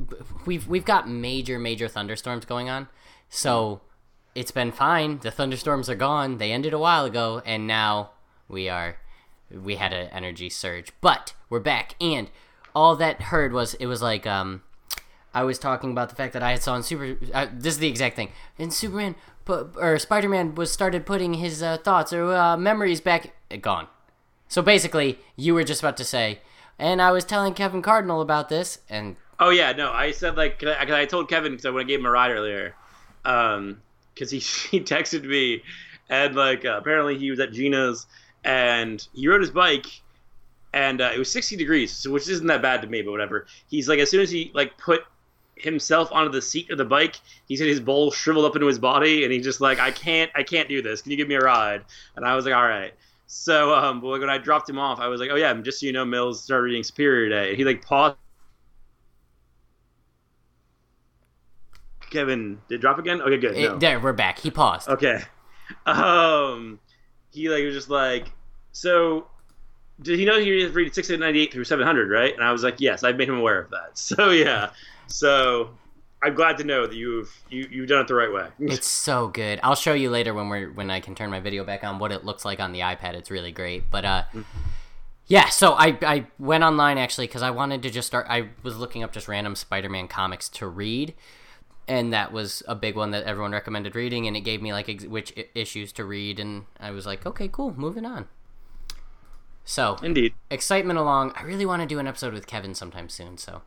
[0.46, 2.88] we've we've got major major thunderstorms going on.
[3.28, 3.80] So,
[4.34, 5.18] it's been fine.
[5.18, 6.38] The thunderstorms are gone.
[6.38, 8.10] They ended a while ago, and now
[8.48, 8.98] we are
[9.50, 11.96] we had an energy surge, but we're back.
[12.00, 12.30] And
[12.74, 14.62] all that heard was it was like um,
[15.34, 17.18] I was talking about the fact that I had saw in Super.
[17.34, 18.30] Uh, this is the exact thing.
[18.56, 23.00] In Superman, pu- or Spider Man was started putting his uh, thoughts or uh, memories
[23.00, 23.34] back.
[23.60, 23.88] Gone.
[24.52, 26.40] So basically, you were just about to say,
[26.78, 30.58] and I was telling Kevin Cardinal about this, and oh yeah, no, I said like
[30.58, 32.74] 'cause I, I told Kevin because I when I gave him a ride earlier,
[33.24, 33.80] um,
[34.12, 34.40] because he
[34.70, 35.62] he texted me,
[36.10, 38.06] and like uh, apparently he was at Gina's
[38.44, 39.86] and he rode his bike,
[40.74, 43.46] and uh, it was 60 degrees, so which isn't that bad to me, but whatever.
[43.68, 45.00] He's like as soon as he like put
[45.56, 48.78] himself onto the seat of the bike, he said his bowl shriveled up into his
[48.78, 51.00] body, and he's just like, I can't, I can't do this.
[51.00, 51.86] Can you give me a ride?
[52.16, 52.92] And I was like, all right.
[53.34, 55.80] So, um, but like, when I dropped him off, I was like, oh yeah, just
[55.80, 57.48] so you know, Mills started reading Superior today.
[57.48, 58.18] And he like paused.
[62.10, 63.22] Kevin, did it drop again?
[63.22, 63.56] Okay, good.
[63.56, 63.78] it- no.
[63.78, 64.38] there we're back.
[64.38, 64.86] He paused.
[64.86, 65.22] Okay.
[65.86, 66.78] Um,
[67.30, 68.30] he like was just like,
[68.72, 69.26] so
[70.02, 72.34] did he know he reading 698 through 700, right?
[72.34, 73.92] And I was like, yes, I made him aware of that.
[73.94, 74.72] So yeah,
[75.06, 75.70] so
[76.22, 78.48] I'm glad to know that you've you you've done it the right way.
[78.60, 79.58] It's so good.
[79.62, 82.12] I'll show you later when we're when I can turn my video back on what
[82.12, 83.14] it looks like on the iPad.
[83.14, 83.90] It's really great.
[83.90, 84.22] But uh
[85.26, 88.76] yeah, so I I went online actually cuz I wanted to just start I was
[88.76, 91.14] looking up just random Spider-Man comics to read
[91.88, 94.88] and that was a big one that everyone recommended reading and it gave me like
[94.88, 98.28] ex- which I- issues to read and I was like, "Okay, cool, moving on."
[99.64, 100.34] So, Indeed.
[100.50, 101.32] excitement along.
[101.36, 103.62] I really want to do an episode with Kevin sometime soon, so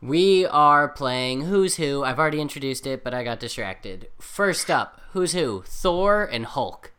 [0.00, 2.04] we are playing Who's Who.
[2.04, 4.08] I've already introduced it, but I got distracted.
[4.20, 5.62] First up, Who's Who?
[5.66, 6.92] Thor and Hulk.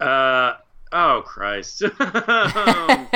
[0.00, 0.54] Uh
[0.92, 1.82] oh Christ.
[2.00, 3.08] Um,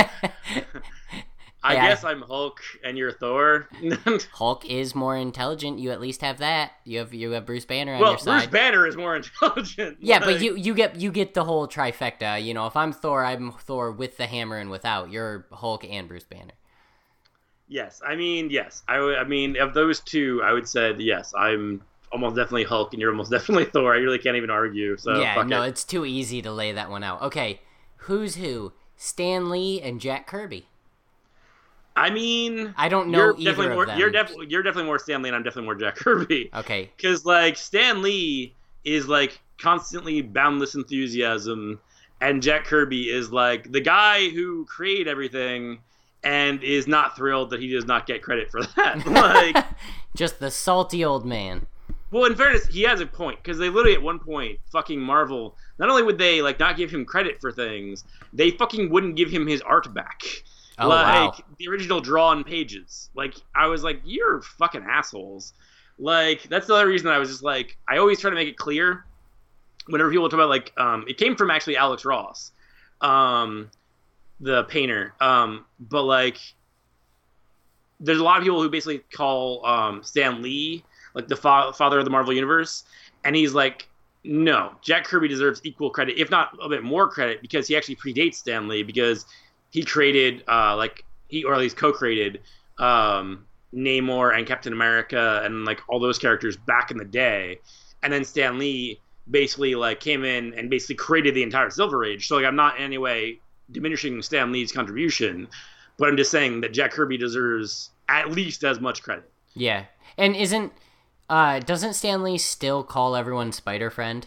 [1.60, 1.88] I Yeah.
[1.88, 3.68] guess I'm Hulk and you're Thor.
[4.32, 5.80] Hulk is more intelligent.
[5.80, 6.70] You at least have that.
[6.84, 8.48] You have you have Bruce Banner on well, your side.
[8.50, 8.60] Bruce.
[8.60, 9.98] Banner is more intelligent.
[10.00, 12.42] yeah, but you you get you get the whole trifecta.
[12.42, 15.10] You know, if I'm Thor, I'm Thor with the hammer and without.
[15.10, 16.52] You're Hulk and Bruce Banner.
[17.68, 18.82] Yes, I mean yes.
[18.88, 21.34] I I mean of those two, I would say yes.
[21.36, 23.94] I'm almost definitely Hulk, and you're almost definitely Thor.
[23.94, 24.96] I really can't even argue.
[24.96, 25.68] So yeah, no, it.
[25.68, 27.22] it's too easy to lay that one out.
[27.22, 27.60] Okay,
[27.98, 28.72] Who's Who?
[28.96, 30.66] Stan Lee and Jack Kirby.
[31.94, 33.86] I mean, I don't know you're either definitely of more.
[33.86, 33.98] them.
[33.98, 36.50] You're definitely you're definitely more Stan Lee, and I'm definitely more Jack Kirby.
[36.54, 38.54] Okay, Because like Stan Lee
[38.84, 41.80] is like constantly boundless enthusiasm,
[42.20, 45.80] and Jack Kirby is like the guy who created everything,
[46.24, 49.06] and is not thrilled that he does not get credit for that.
[49.54, 49.64] like.
[50.16, 51.66] just the salty old man.
[52.10, 55.56] Well, in fairness, he has a point because they literally at one point, fucking Marvel,
[55.78, 59.30] not only would they like not give him credit for things, they fucking wouldn't give
[59.30, 60.22] him his art back.
[60.78, 61.44] Oh, like wow.
[61.58, 63.10] the original drawn pages.
[63.14, 65.52] Like I was like, you're fucking assholes.
[65.98, 68.56] Like that's the other reason I was just like, I always try to make it
[68.56, 69.04] clear
[69.86, 72.52] whenever people talk about like, um, it came from actually Alex Ross,
[73.00, 73.70] um,
[74.40, 75.14] the painter.
[75.20, 76.38] Um, but like,
[78.00, 80.84] there's a lot of people who basically call um, Stan Lee
[81.14, 82.84] like the fa- father of the Marvel universe,
[83.24, 83.88] and he's like
[84.24, 87.96] No, Jack Kirby deserves equal credit, if not a bit more credit, because he actually
[87.96, 89.26] predates Stan Lee because
[89.70, 92.40] he created, uh, like he or at least co-created
[92.78, 97.58] um, Namor and Captain America and like all those characters back in the day,
[98.02, 102.28] and then Stan Lee basically like came in and basically created the entire Silver Age.
[102.28, 105.48] So like I'm not in any way diminishing Stan Lee's contribution,
[105.98, 109.30] but I'm just saying that Jack Kirby deserves at least as much credit.
[109.54, 109.84] Yeah,
[110.16, 110.72] and isn't
[111.28, 114.26] uh doesn't Stan Lee still call everyone Spider Friend?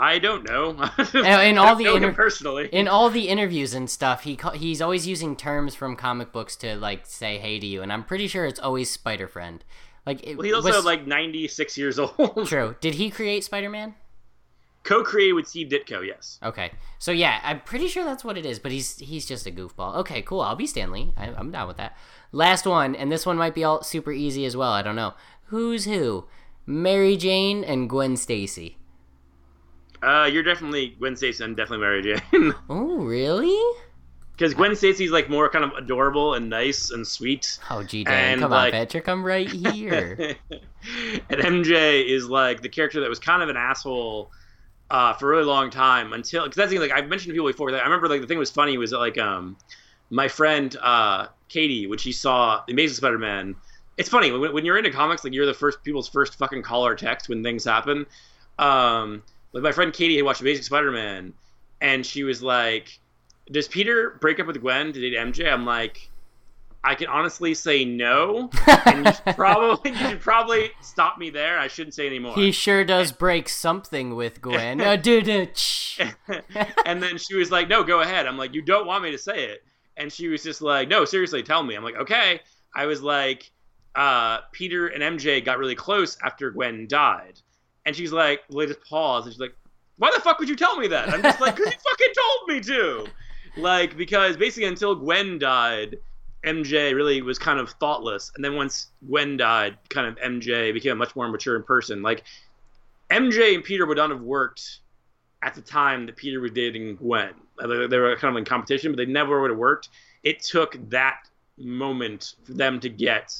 [0.00, 0.70] I don't know.
[1.14, 4.36] in all the I don't know inter- personally, In all the interviews and stuff, he
[4.36, 7.92] ca- he's always using terms from comic books to like say hey to you, and
[7.92, 9.62] I'm pretty sure it's always Spider Friend.
[10.06, 12.46] Like it well, he's also was like 96 years old.
[12.46, 12.76] true.
[12.80, 13.94] Did he create Spider Man?
[14.84, 16.38] Co-created with Steve Ditko, yes.
[16.42, 18.58] Okay, so yeah, I'm pretty sure that's what it is.
[18.58, 19.96] But he's he's just a goofball.
[19.96, 20.40] Okay, cool.
[20.40, 21.12] I'll be Stan Lee.
[21.16, 21.96] I, I'm down with that.
[22.32, 24.70] Last one, and this one might be all super easy as well.
[24.72, 25.14] I don't know.
[25.46, 26.26] Who's who?
[26.64, 28.76] Mary Jane and Gwen Stacy.
[30.02, 31.42] Uh, you're definitely Gwen Stacy.
[31.42, 32.02] I'm definitely Mary
[32.32, 32.54] Jane.
[32.70, 33.58] Oh, really?
[34.32, 37.58] Because Gwen Stacy's like more kind of adorable and nice and sweet.
[37.70, 40.36] Oh, gee, Dan, And, come like- on, Patrick, I'm right here.
[41.28, 44.30] and MJ is like the character that was kind of an asshole
[44.90, 46.88] uh, for a really long time until because that's the thing.
[46.88, 47.70] Like I've mentioned to people before.
[47.72, 49.56] That I remember like the thing was funny was that like um
[50.10, 53.56] my friend uh Katie when she saw the Amazing Spider-Man.
[53.96, 56.86] It's funny when, when you're into comics, like you're the first people's first fucking call
[56.86, 58.06] or text when things happen.
[58.58, 59.22] Um,
[59.52, 61.34] like my friend Katie had watched Amazing Spider-Man,
[61.80, 62.98] and she was like,
[63.50, 66.10] "Does Peter break up with Gwen to date MJ?" I'm like.
[66.84, 68.50] I can honestly say no,
[68.86, 71.58] and you should probably you should probably stop me there.
[71.58, 72.34] I shouldn't say anymore.
[72.34, 74.80] he sure does break something with Gwen.
[74.80, 74.96] Uh,
[76.86, 79.18] and then she was like, "No, go ahead." I'm like, "You don't want me to
[79.18, 79.64] say it?"
[79.96, 82.40] And she was just like, "No, seriously, tell me." I'm like, "Okay."
[82.74, 83.50] I was like,
[83.96, 87.40] uh, "Peter and MJ got really close after Gwen died,"
[87.86, 89.56] and she's like, "Well, just pause," and she's like,
[89.96, 92.48] "Why the fuck would you tell me that?" I'm just like, "Cause you fucking told
[92.48, 93.06] me to."
[93.56, 95.96] Like because basically until Gwen died,
[96.44, 100.92] MJ really was kind of thoughtless, and then once Gwen died, kind of MJ became
[100.92, 102.02] a much more mature in person.
[102.02, 102.24] Like
[103.10, 104.80] MJ and Peter would not have worked
[105.42, 107.34] at the time that Peter was dating Gwen.
[107.58, 109.88] They they were kind of in competition, but they never would have worked.
[110.22, 113.34] It took that moment for them to get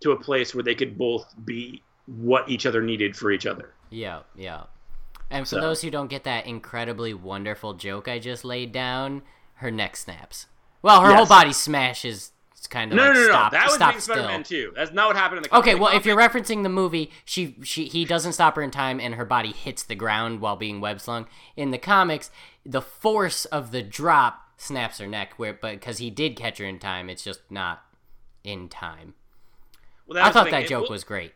[0.00, 3.74] to a place where they could both be what each other needed for each other.
[3.90, 4.64] Yeah, yeah.
[5.28, 9.22] And for So- those who don't get that incredibly wonderful joke I just laid down,
[9.56, 10.46] her neck snaps.
[10.82, 11.16] Well, her Yes.
[11.18, 12.32] whole body smashes.
[12.56, 13.58] It's kind of No, like no, no, stop, no.
[13.58, 14.14] That was still.
[14.16, 14.72] Spider-Man 2.
[14.76, 15.66] That's not what happened in the Comic.
[15.66, 19.00] Okay, well, if you're referencing the movie, she she he doesn't stop her in time,
[19.00, 21.26] and her body hits the ground while being web slung.
[21.56, 22.30] In the comics,
[22.66, 26.66] the force of the drop snaps her neck, where but because he did catch her
[26.66, 27.82] in time, it's just not
[28.44, 29.14] in time.
[30.06, 31.32] well, that I thought that It- joke well, was great.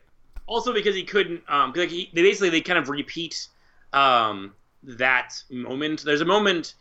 [0.46, 3.48] also because he couldn't um like he, they basically they kind of repeat
[3.94, 6.74] um that moment there's a moment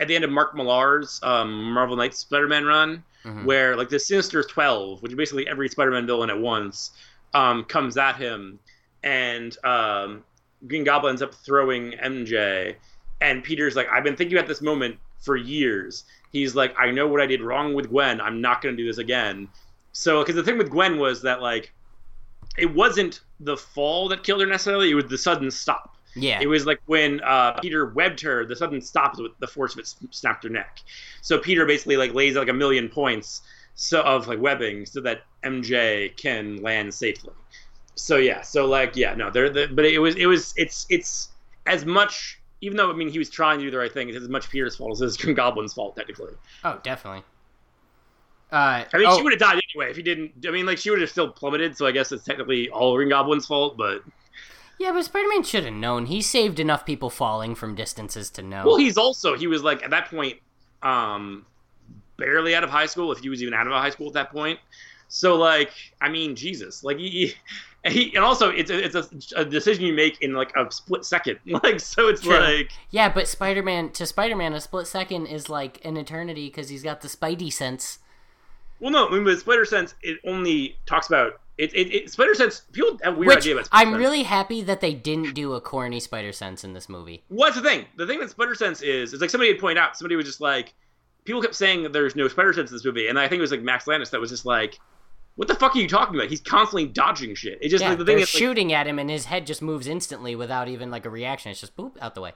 [0.00, 3.44] at the end of mark millar's um marvel knights spider-man run Mhm.
[3.44, 6.92] where like the sinister 12 which is basically every spider-man villain at once
[7.34, 8.58] um comes at him
[9.02, 10.24] and um
[10.66, 12.74] green goblin ends up throwing mj
[13.20, 17.06] and peter's like i've been thinking about this moment for years he's like i know
[17.06, 19.46] what i did wrong with gwen i'm not going to do this again
[19.92, 21.72] so because the thing with gwen was that like
[22.56, 24.90] it wasn't the fall that killed her necessarily.
[24.90, 25.96] It was the sudden stop.
[26.16, 29.74] Yeah, It was like when uh, Peter webbed her, the sudden stop with the force
[29.74, 30.80] of it snapped her neck.
[31.22, 33.42] So Peter basically like lays like a million points
[33.76, 37.32] so of like webbing so that MJ can land safely.
[37.94, 41.28] So yeah, so like yeah, no, they're the, but it was it was it's it's
[41.66, 44.18] as much even though I mean he was trying to do the right thing, it's
[44.18, 46.34] as much Peter's fault as it is Green Goblin's fault technically.
[46.64, 47.22] oh, definitely.
[48.52, 50.32] Uh, I mean, oh, she would have died anyway if he didn't.
[50.46, 51.76] I mean, like she would have still plummeted.
[51.76, 54.02] So I guess it's technically all Green Goblin's fault, but.
[54.80, 56.06] Yeah, but Spider-Man should have known.
[56.06, 58.64] He saved enough people falling from distances to know.
[58.64, 60.38] Well, he's also he was like at that point,
[60.82, 61.44] um,
[62.16, 64.32] barely out of high school, if he was even out of high school at that
[64.32, 64.58] point.
[65.08, 65.70] So like,
[66.00, 67.34] I mean, Jesus, like he,
[67.86, 69.06] he and also it's a, it's a,
[69.36, 71.40] a decision you make in like a split second.
[71.62, 72.40] Like so, it's True.
[72.40, 76.82] like Yeah, but Spider-Man to Spider-Man, a split second is like an eternity because he's
[76.82, 77.98] got the Spidey sense.
[78.80, 81.74] well, no, I mean, with Spider Sense, it only talks about it.
[81.74, 83.66] it, it Spider Sense, people have weird Which idea about.
[83.66, 87.22] Spider I'm really happy that they didn't do a corny Spider Sense in this movie.
[87.28, 87.86] What's the thing?
[87.96, 89.96] The thing that Spider Sense is, is like somebody had pointed out.
[89.96, 90.74] Somebody was just like,
[91.24, 93.42] people kept saying that there's no Spider Sense in this movie, and I think it
[93.42, 94.78] was like Max Landis that was just like,
[95.36, 96.28] "What the fuck are you talking about?
[96.28, 98.98] He's constantly dodging shit." It's just Yeah, like the thing is, like, shooting at him
[98.98, 101.50] and his head just moves instantly without even like a reaction.
[101.50, 102.32] It's just boop out the way.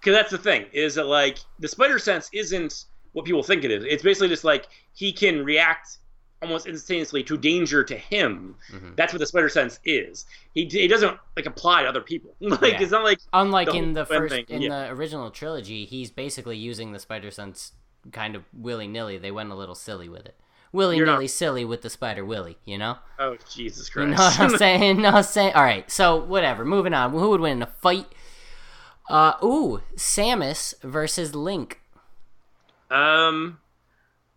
[0.00, 3.70] because that's the thing is that like the Spider Sense isn't what people think it
[3.70, 3.84] is.
[3.88, 5.98] It's basically just like he can react
[6.42, 8.54] almost instantaneously to danger to him.
[8.72, 8.96] Mhm.
[8.96, 10.24] That's what the spider sense is.
[10.54, 12.34] He he doesn't like apply to other people.
[12.40, 12.80] like Yeah.
[12.82, 14.68] it's not like Unlike the in the first thing, in yeah.
[14.86, 17.72] the original trilogy, he's basically using the spider sense
[18.12, 19.18] kind of willy nilly.
[19.18, 20.34] They went a little silly with it.
[20.72, 22.96] Willy You're nilly not- silly with the spider willy, you know?
[23.18, 24.06] oh Jesus Christ!
[24.08, 24.38] You know Christ.
[24.38, 25.02] what I'm saying?
[25.02, 25.52] No, I'm saying.
[25.54, 26.64] All right, so whatever.
[26.64, 27.10] Moving on.
[27.10, 28.06] Who would win in a fight?
[29.08, 31.80] Uh, ooh, Samus versus Link.
[32.90, 33.58] Um,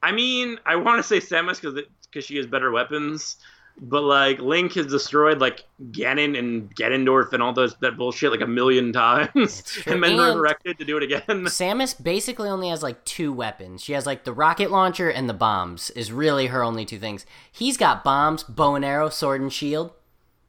[0.04, 1.82] I mean, I want to say Samus because
[2.12, 3.38] because she has better weapons,
[3.82, 8.42] but like Link has destroyed like Ganon and Ganondorf and all those that bullshit like
[8.42, 11.24] a million times, and then And- resurrected to do it again.
[11.46, 13.84] Samus basically only has like two weapons.
[13.84, 15.90] She has like the rocket launcher and the bombs.
[15.92, 17.26] Is really her only two things.
[17.52, 19.92] He's got bombs, bow and arrow, sword and shield,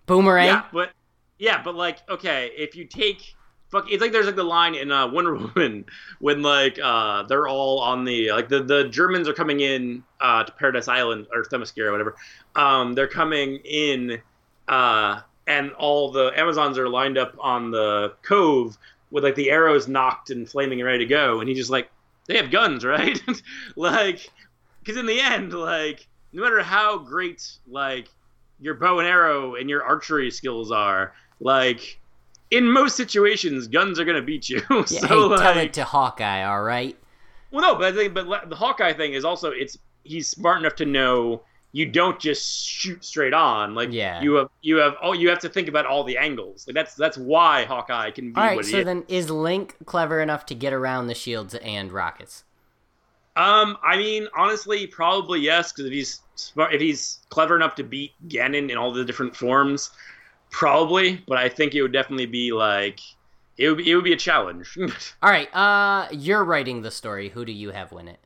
[0.06, 0.46] boomerang.
[0.48, 0.90] Yeah, but
[1.38, 3.33] yeah, but like okay, if you take
[3.74, 5.84] fuck, it's like there's like the line in uh, Wonder Woman
[6.20, 10.44] when like uh they're all on the like the the Germans are coming in uh
[10.44, 12.16] to Paradise Island or Themyscira or whatever.
[12.54, 14.20] Um, they're coming in
[14.68, 18.78] uh and all the Amazons are lined up on the cove
[19.10, 21.90] with like the arrows nocked and flaming and ready to go, and he's just like,
[22.26, 23.20] they have guns, right?
[23.76, 24.28] like,
[24.80, 28.08] because in the end, like, no matter how great like
[28.60, 32.00] your bow and arrow and your archery skills are, like,
[32.56, 34.62] in most situations, guns are gonna beat you.
[34.70, 36.44] Yeah, so hey, like, tell it to Hawkeye.
[36.44, 36.96] All right.
[37.50, 40.74] well, no, but I think, but the Hawkeye thing is also it's he's smart enough
[40.76, 41.42] to know
[41.72, 43.74] you don't just shoot straight on.
[43.74, 44.22] Like Yeah.
[44.22, 46.66] you have you have oh you have to think about all the angles.
[46.66, 48.56] Like that's that's why Hawkeye can be All right.
[48.56, 48.84] what he So is.
[48.84, 52.44] then, is Link clever enough to get around the shields and rockets?
[53.36, 57.82] Um, I mean, honestly, probably yes, because if he's smart, if he's clever enough to
[57.82, 59.90] beat Ganon in all the different forms,
[60.54, 61.22] probably.
[61.26, 63.00] But I think it would definitely be like
[63.58, 64.76] it would be, it would be a challenge.
[65.22, 65.52] All right.
[65.54, 67.28] Uh, you're writing the story.
[67.28, 68.20] Who do you have win it?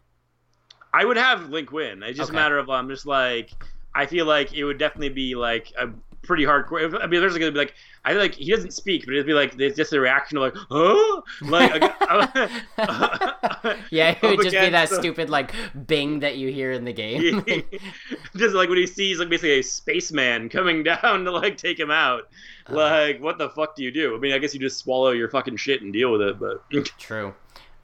[0.93, 2.03] I would have Link win.
[2.03, 2.39] It's just Okay.
[2.39, 3.51] a matter of I'm just like
[3.95, 5.89] I feel like it would definitely be like a
[6.29, 7.03] pretty hardcore.
[7.03, 7.74] I mean, there's gonna be like
[8.05, 10.55] I like he doesn't speak, but it'd be like there's just a reaction of like
[10.70, 11.72] oh like
[13.91, 15.53] Yeah, it would just be that stupid like
[15.87, 17.45] bing that you hear in the game.
[18.37, 21.91] just like when he sees like basically a spaceman coming down to like take him
[21.91, 22.29] out.
[22.66, 22.76] Uh-huh.
[22.76, 24.14] Like, what the fuck do you do?
[24.14, 26.62] I mean, I guess you just swallow your fucking shit and deal with it, but
[26.99, 27.35] True.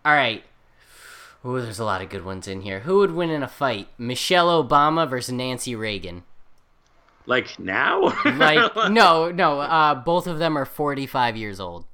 [0.05, 0.45] All right.
[1.47, 2.81] Ooh, there's a lot of good ones in here.
[2.81, 3.89] Who would win in a fight?
[3.99, 6.23] Michelle Obama versus Nancy Reagan.
[7.27, 9.61] Like now, Like, no, no.
[9.61, 11.85] Uh, both of them are 45 years old.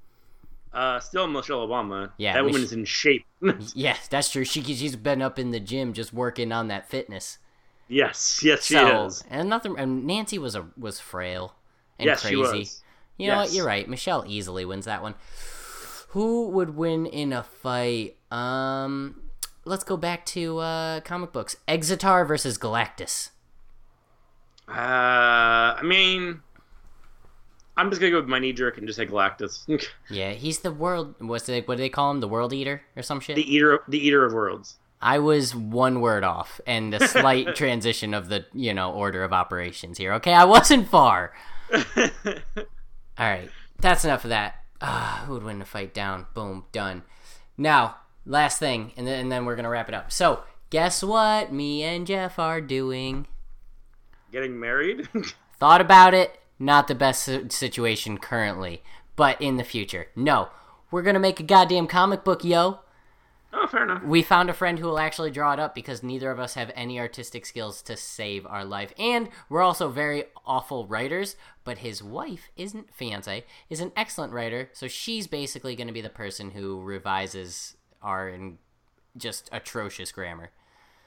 [0.72, 2.10] uh, still Michelle Obama.
[2.18, 3.24] Yeah, that Mich- woman's in shape.
[3.74, 4.44] Yes, that's true.
[4.44, 7.38] She she's been up in the gym just working on that fitness.
[7.88, 9.24] yes, yes, she so is.
[9.30, 9.76] and nothing.
[9.78, 11.54] And Nancy was a was frail
[11.98, 12.34] and Yes, crazy.
[12.34, 12.82] she was.
[13.18, 13.46] You know what?
[13.48, 13.56] Yes.
[13.56, 13.88] You're right.
[13.88, 15.14] Michelle easily wins that one.
[16.08, 18.16] Who would win in a fight?
[18.32, 19.22] Um,
[19.64, 21.56] let's go back to uh, comic books.
[21.68, 23.30] Exitar versus Galactus.
[24.70, 26.40] Uh, I mean,
[27.76, 29.64] I'm just gonna go with my knee jerk and just say Galactus,
[30.10, 31.14] Yeah, he's the world.
[31.18, 31.66] What's it?
[31.66, 32.20] What do they call him?
[32.20, 33.36] The World Eater or some shit.
[33.36, 34.76] the eater, the eater of worlds.
[35.02, 39.32] I was one word off, and the slight transition of the you know order of
[39.32, 40.12] operations here.
[40.14, 41.32] Okay, I wasn't far.
[41.74, 41.80] All
[43.18, 43.50] right,
[43.80, 44.56] that's enough of that.
[44.82, 45.92] Ah, who would win the fight?
[45.94, 47.02] Down, boom, done.
[47.56, 47.96] Now,
[48.26, 50.12] last thing, and then and then we're gonna wrap it up.
[50.12, 50.40] So,
[50.70, 51.52] guess what?
[51.52, 53.26] Me and Jeff are doing.
[54.32, 55.08] Getting married?
[55.58, 56.40] Thought about it.
[56.58, 58.82] Not the best situation currently,
[59.16, 60.08] but in the future.
[60.14, 60.50] No,
[60.90, 62.80] we're gonna make a goddamn comic book, yo.
[63.52, 64.02] oh, fair enough.
[64.02, 66.70] We found a friend who will actually draw it up because neither of us have
[66.74, 68.92] any artistic skills to save our life.
[68.98, 74.68] And we're also very awful writers, but his wife isn't fiance is an excellent writer,
[74.72, 78.58] so she's basically going to be the person who revises our in
[79.16, 80.50] just atrocious grammar.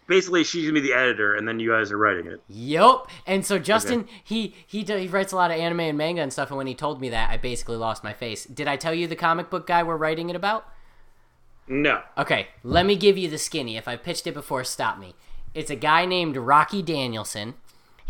[0.07, 2.41] Basically, she's gonna be the editor, and then you guys are writing it.
[2.47, 6.21] yep And so Justin, he he do, he writes a lot of anime and manga
[6.21, 6.49] and stuff.
[6.49, 8.45] And when he told me that, I basically lost my face.
[8.45, 10.67] Did I tell you the comic book guy we're writing it about?
[11.67, 12.01] No.
[12.17, 13.77] Okay, let me give you the skinny.
[13.77, 15.15] If I pitched it before, stop me.
[15.53, 17.53] It's a guy named Rocky Danielson.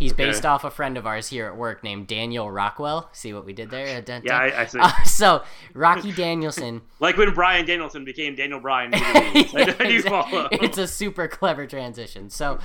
[0.03, 3.09] He's based off a friend of ours here at work named Daniel Rockwell.
[3.13, 4.03] See what we did there?
[4.23, 4.37] Yeah.
[4.37, 4.79] I, I see.
[4.83, 5.43] Uh, so
[5.73, 6.81] Rocky Danielson.
[6.99, 8.93] like when Bryan Danielson became Daniel Bryan.
[8.93, 9.55] in the movies.
[9.55, 10.49] I, I do follow.
[10.51, 12.29] it's a super clever transition.
[12.29, 12.59] So,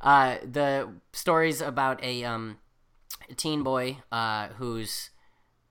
[0.00, 2.58] uh, the story's about a um,
[3.36, 5.10] teen boy uh, who's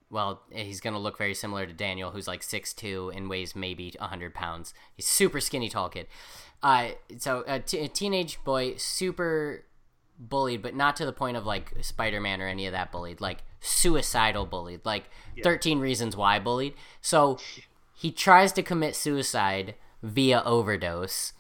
[0.10, 4.34] well, he's gonna look very similar to Daniel, who's like 6'2 and weighs maybe 100
[4.34, 4.74] pounds.
[4.96, 6.08] He's super skinny, tall kid.
[6.64, 9.66] Uh, so a, t- a teenage boy, super
[10.20, 13.22] bullied, but not to the point of like Spider Man or any of that bullied,
[13.22, 15.06] like suicidal bullied, like
[15.44, 16.74] 13 Reasons Why bullied.
[17.02, 17.40] So
[17.96, 21.34] he tries to commit suicide via overdose,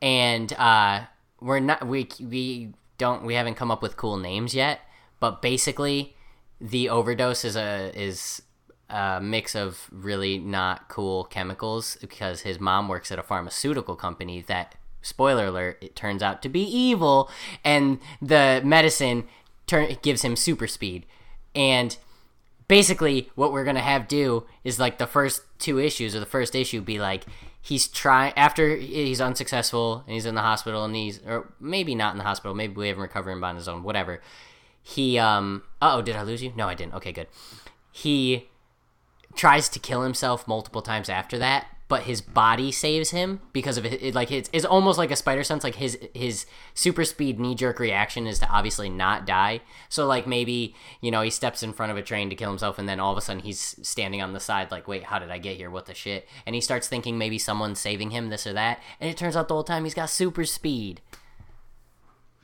[0.00, 1.04] and uh,
[1.40, 4.80] we're not we we don't we haven't come up with cool names yet,
[5.20, 6.14] but basically
[6.60, 8.42] the overdose is a is
[8.88, 14.42] a mix of really not cool chemicals because his mom works at a pharmaceutical company
[14.42, 14.76] that
[15.06, 17.30] spoiler alert it turns out to be evil
[17.64, 19.24] and the medicine
[19.66, 21.06] turn gives him super speed.
[21.54, 21.96] And
[22.68, 26.54] basically what we're gonna have do is like the first two issues or the first
[26.54, 27.24] issue be like
[27.62, 32.12] he's trying after he's unsuccessful and he's in the hospital and he's or maybe not
[32.12, 34.20] in the hospital maybe we haven't recovered him on his own whatever.
[34.82, 36.52] He um oh did i lose you?
[36.56, 36.94] No i didn't.
[36.94, 37.28] Okay good.
[37.92, 38.48] He
[39.34, 43.86] tries to kill himself multiple times after that but his body saves him because of
[43.86, 47.54] it, like it's, it's almost like a spider sense like his his super speed knee
[47.54, 49.60] jerk reaction is to obviously not die.
[49.88, 52.78] So like maybe you know he steps in front of a train to kill himself
[52.78, 55.30] and then all of a sudden he's standing on the side like wait how did
[55.30, 55.70] i get here?
[55.70, 56.28] What the shit?
[56.44, 58.80] And he starts thinking maybe someone's saving him this or that.
[59.00, 61.00] And it turns out the whole time he's got super speed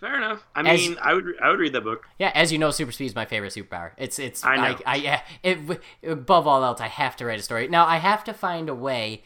[0.03, 0.45] Fair enough.
[0.53, 2.09] I As- mean, I would I would read that book.
[2.19, 3.93] yeah, as you know, super speed is my favorite superpower.
[3.97, 4.79] It's it's I know.
[4.85, 5.23] I, yeah.
[5.45, 5.59] It
[6.05, 7.69] above all else, I have to write a story.
[7.69, 9.23] Now I have to find a way,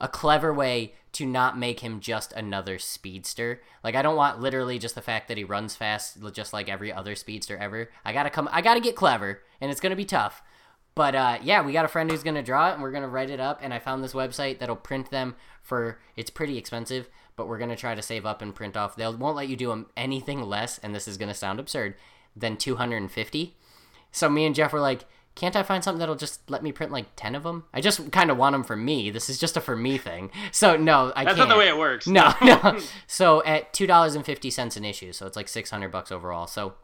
[0.00, 3.60] a clever way to not make him just another speedster.
[3.82, 6.92] Like I don't want literally just the fact that he runs fast, just like every
[6.92, 7.90] other speedster ever.
[8.04, 8.48] I gotta come.
[8.52, 10.42] I gotta get clever, and it's gonna be tough.
[10.94, 13.30] But uh, yeah, we got a friend who's gonna draw it, and we're gonna write
[13.30, 13.58] it up.
[13.62, 15.98] And I found this website that'll print them for.
[16.14, 17.08] It's pretty expensive,
[17.40, 18.96] but we're gonna try to save up and print off.
[18.96, 21.94] They won't let you do anything less, and this is gonna sound absurd,
[22.36, 23.56] than two hundred and fifty.
[24.12, 26.92] So me and Jeff were like, can't I find something that'll just let me print
[26.92, 27.64] like 10 of them?
[27.72, 29.08] I just kind of want them for me.
[29.08, 30.30] This is just a for me thing.
[30.52, 31.48] So no, I That's can't.
[31.48, 32.06] not the way it works.
[32.06, 32.78] No, no.
[33.06, 36.46] So at $2.50 an issue, so it's like 600 bucks overall.
[36.46, 36.74] So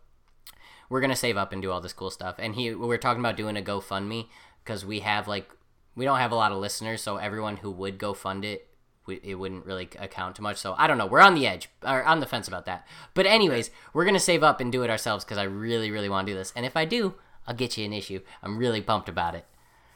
[0.88, 2.36] we're going to save up and do all this cool stuff.
[2.38, 4.28] And he we we're talking about doing a GoFundMe
[4.64, 5.50] because we have like
[5.96, 8.68] we don't have a lot of listeners, so everyone who would go fund it
[9.06, 10.56] we- it wouldn't really account to much.
[10.58, 11.06] So I don't know.
[11.06, 12.86] We're on the edge or on the fence about that.
[13.14, 16.26] But anyways, we're gonna save up and do it ourselves because I really, really want
[16.26, 16.52] to do this.
[16.56, 17.14] And if I do,
[17.46, 18.20] I'll get you an issue.
[18.42, 19.44] I'm really pumped about it.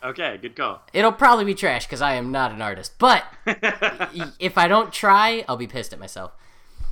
[0.03, 0.83] Okay, good call.
[0.95, 2.95] It'll probably be trash because I am not an artist.
[2.99, 3.25] But
[4.39, 6.33] if I don't try, I'll be pissed at myself.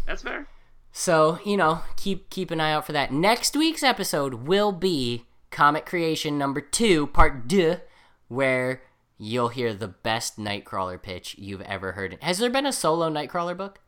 [0.06, 0.46] That's fair.
[0.92, 3.12] So you know, keep keep an eye out for that.
[3.12, 7.80] Next week's episode will be Comic Creation number two, part deux,
[8.28, 8.82] where
[9.18, 12.18] you'll hear the best Nightcrawler pitch you've ever heard.
[12.22, 13.80] Has there been a solo Nightcrawler book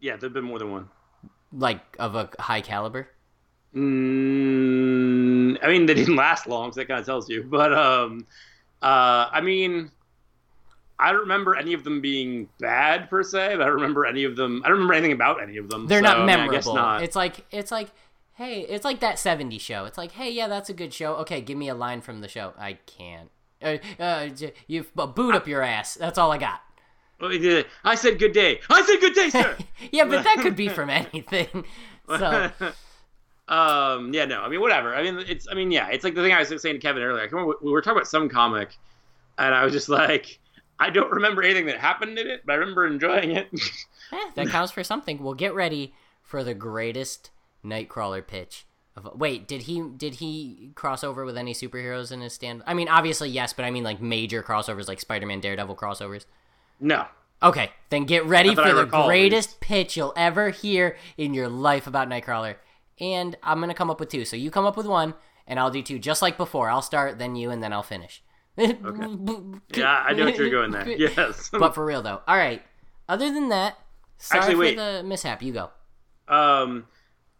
[0.00, 0.88] Yeah, there've been more than one.
[1.52, 3.08] like of a high caliber?
[3.74, 7.42] Mm, I mean, they didn't last long, so that kind of tells you.
[7.42, 8.26] But um,
[8.82, 9.90] uh, I mean,
[10.98, 13.52] I don't remember any of them being bad per se.
[13.56, 14.60] But I don't remember any of them.
[14.64, 15.86] I don't remember anything about any of them.
[15.86, 16.52] They're so, not I mean, I memorable.
[16.52, 17.02] guess not.
[17.02, 17.88] It's like it's like
[18.34, 19.84] hey, it's like that 70s show.
[19.84, 21.14] It's like, hey, yeah, that's a good show.
[21.16, 22.54] Okay, give me a line from the show.
[22.58, 23.30] I can't.
[23.62, 24.28] Uh, uh,
[24.66, 25.94] you've boot up your ass.
[25.94, 26.60] That's all I got.
[27.20, 27.66] Well, he did it.
[27.84, 28.60] I said good day.
[28.68, 29.56] I said good day, sir.
[29.92, 31.64] Yeah, but that could be from anything.
[32.08, 32.50] So
[33.48, 34.94] um, yeah, no, I mean, whatever.
[34.94, 37.02] I mean, it's, I mean, yeah, it's like the thing I was saying to Kevin
[37.02, 37.22] earlier.
[37.22, 38.76] I can remember we were talking about some comic,
[39.38, 40.38] and I was just like,
[40.78, 43.48] I don't remember anything that happened in it, but I remember enjoying it.
[44.12, 45.22] eh, that counts for something.
[45.22, 47.30] We'll get ready for the greatest
[47.64, 48.66] Nightcrawler pitch.
[48.96, 52.62] Of, wait, did he did he cross over with any superheroes in his stand?
[52.66, 56.26] I mean, obviously yes, but I mean like major crossovers, like Spider-Man, Daredevil crossovers.
[56.78, 57.06] no,
[57.42, 61.86] Okay, then get ready for the recall, greatest pitch you'll ever hear in your life
[61.88, 62.56] about Nightcrawler.
[63.00, 64.24] And I'm gonna come up with two.
[64.24, 65.14] So you come up with one,
[65.46, 66.68] and I'll do two, just like before.
[66.70, 68.22] I'll start, then you, and then I'll finish.
[68.56, 68.74] yeah,
[70.06, 70.86] I know what you're going there.
[70.98, 72.20] Yes, but for real though.
[72.28, 72.62] All right.
[73.08, 73.78] Other than that,
[74.18, 74.76] sorry Actually, for wait.
[74.76, 75.42] the mishap.
[75.42, 75.70] You go.
[76.28, 76.86] um,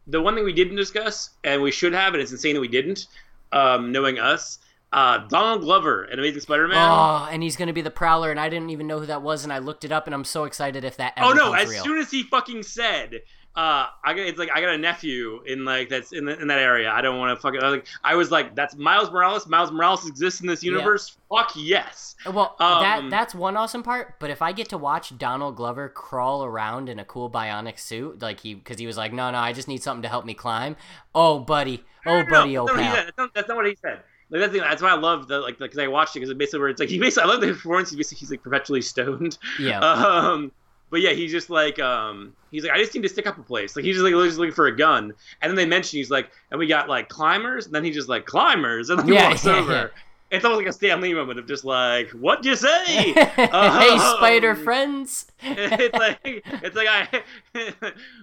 [0.07, 2.69] the one thing we didn't discuss, and we should have, and it's insane that we
[2.69, 3.07] didn't,
[3.53, 4.59] um, knowing us,
[4.93, 6.77] uh, Donald Glover and Amazing Spider-Man.
[6.77, 9.45] Oh, and he's gonna be the Prowler, and I didn't even know who that was,
[9.45, 11.53] and I looked it up, and I'm so excited if that ever Oh no!
[11.55, 11.83] As real.
[11.83, 13.23] soon as he fucking said,
[13.55, 16.49] uh, I got it's like I got a nephew in like that's in the, in
[16.49, 16.91] that area.
[16.91, 17.63] I don't want to fucking.
[17.63, 19.47] I was like, I was like, that's Miles Morales.
[19.47, 21.19] Miles Morales exists in this universe.
[21.29, 22.17] Fuck yes.
[22.25, 24.19] Well, Um, that that's one awesome part.
[24.21, 28.23] But if I get to watch Donald Glover crawl around in a cool bionic suit,
[28.23, 30.33] like he, because he was like, no, no, I just need something to help me
[30.33, 30.77] climb.
[31.15, 32.95] Oh, buddy, oh, No, buddy, no, oh, that's not what he pal.
[33.05, 34.01] That's not, that's not what he said.
[34.31, 36.39] Like that's, the, that's why I love the like because I watched it because it
[36.39, 37.91] basically where it's like he basically I love the performance.
[37.91, 39.37] He's basically he's like perpetually stoned.
[39.61, 39.81] Yeah.
[39.83, 40.53] Um,
[40.93, 43.43] but yeah, he's just like um, he's like I just need to stick up a
[43.43, 43.75] place.
[43.75, 46.31] Like he's just like just looking for a gun, and then they mention he's like,
[46.53, 49.29] and we got like climbers, and then he just like climbers, and then he Yeah,
[49.31, 49.73] walks yeah, over.
[49.73, 49.87] yeah.
[50.31, 53.99] It's almost like a Stan Lee moment of just like, "What'd you say?" hey, Um,
[54.17, 55.27] spider friends.
[55.43, 57.23] it's like it's like I,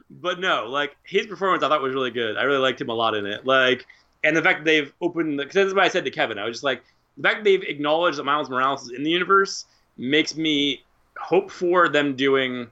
[0.09, 2.37] but no, like his performance I thought was really good.
[2.37, 3.45] I really liked him a lot in it.
[3.45, 3.85] Like,
[4.23, 6.39] and the fact that they've opened because that's what I said to Kevin.
[6.39, 6.83] I was just like,
[7.17, 9.65] the fact that they've acknowledged that Miles Morales is in the universe
[9.97, 10.83] makes me
[11.19, 12.67] hope for them doing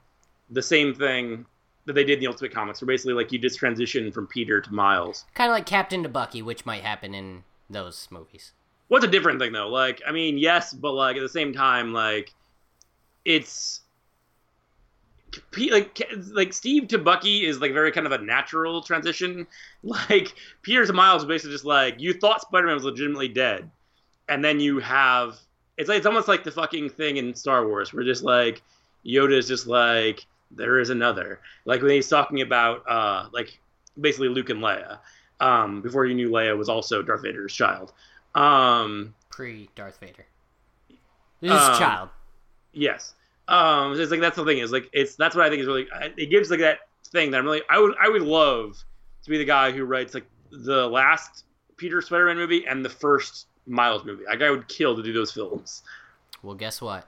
[0.50, 1.46] the same thing
[1.86, 4.62] that they did in the Ultimate Comics, where basically like you just transition from Peter
[4.62, 5.26] to Miles.
[5.34, 8.52] Kind of like Captain to Bucky, which might happen in those movies.
[8.90, 9.70] What's a different thing though?
[9.70, 12.34] Like, I mean, yes, but like at the same time, like
[13.26, 13.82] it's
[15.70, 16.02] like
[16.32, 19.48] like Steve to Bucky is like very kind of a natural transition.
[19.84, 20.34] Like
[20.64, 23.70] Peter to Miles is basically just like you thought Spider Man was legitimately dead,
[24.28, 25.38] and then you have
[25.78, 28.62] it's like it's almost like the fucking thing in Star Wars where just like
[29.06, 31.40] Yoda is just like there is another.
[31.66, 33.60] Like when he's talking about uh like
[34.00, 35.00] basically Luke and Leia.
[35.40, 37.94] Um, before you knew Leia was also Darth Vader's child.
[38.34, 40.26] Um, Pre Darth Vader.
[41.42, 42.10] This is Um, child.
[42.74, 43.14] Yes.
[43.48, 45.68] Um, so it's like that's the thing is like it's that's what I think is
[45.68, 45.88] really
[46.18, 46.80] it gives like that
[47.10, 48.84] thing that I'm really I would I would love
[49.24, 51.46] to be the guy who writes like the last
[51.78, 54.24] Peter Spider-Man movie and the first Miles movie.
[54.28, 55.84] I would kill to do those films.
[56.42, 57.08] Well, guess what?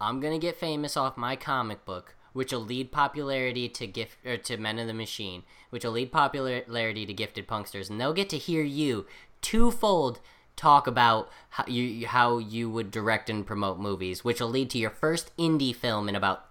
[0.00, 4.36] I'm gonna get famous off my comic book, which will lead popularity to gift or
[4.36, 8.28] to Men of the Machine, which will lead popularity to Gifted Punksters, and they'll get
[8.30, 9.06] to hear you
[9.40, 10.20] twofold
[10.56, 14.78] talk about how you how you would direct and promote movies, which will lead to
[14.78, 16.46] your first indie film in about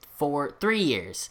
[0.00, 1.30] four three years.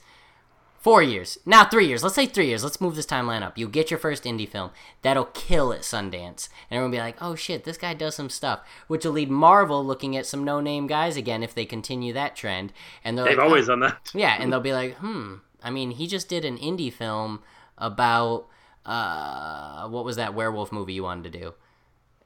[0.87, 1.37] Four years.
[1.45, 2.01] Now three years.
[2.01, 2.63] Let's say three years.
[2.63, 3.57] Let's move this timeline up.
[3.57, 4.71] You get your first indie film.
[5.01, 6.47] That'll kill at Sundance.
[6.69, 8.61] And everyone will be like, oh shit, this guy does some stuff.
[8.87, 12.37] Which will lead Marvel looking at some no name guys again if they continue that
[12.37, 12.71] trend.
[13.03, 14.11] And They've like, always "Oh." done that.
[14.13, 15.35] Yeah, and they'll be like, hmm.
[15.61, 17.41] I mean, he just did an indie film
[17.77, 18.45] about
[18.85, 21.53] uh what was that werewolf movie you wanted to do?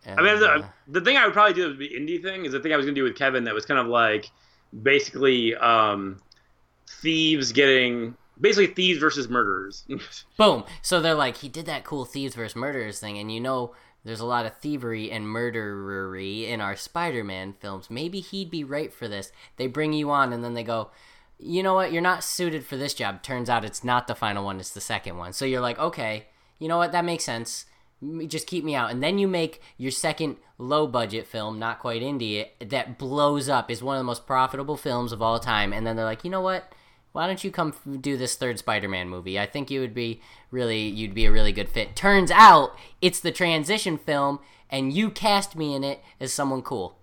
[0.06, 0.66] I mean, Uh, the,
[1.00, 2.86] the thing I would probably do would be indie thing is the thing I was
[2.86, 4.30] gonna do with Kevin that was kind of like
[4.84, 6.22] basically um,
[7.02, 9.86] thieves getting basically thieves versus murderers.
[10.38, 10.64] Boom.
[10.82, 13.74] So they're like, he did that cool thieves versus murderers thing, and you know,
[14.04, 17.90] there's a lot of thievery and murderery in our Spider-Man films.
[17.90, 19.32] Maybe he'd be right for this.
[19.58, 20.90] They bring you on, and then they go,
[21.38, 21.92] you know what?
[21.92, 23.24] You're not suited for this job.
[23.24, 25.34] Turns out it's not the final one; it's the second one.
[25.34, 26.28] So you're like, okay,
[26.60, 26.92] you know what?
[26.92, 27.66] That makes sense.
[28.28, 32.48] Just keep me out, and then you make your second low-budget film, not quite indie,
[32.60, 35.74] that blows up, is one of the most profitable films of all time.
[35.74, 36.72] And then they're like, you know what?
[37.12, 40.82] Why don't you come do this third spider-man movie i think you would be really
[40.82, 44.40] you'd be a really good fit turns out it's the transition film
[44.70, 46.98] and you cast me in it as someone cool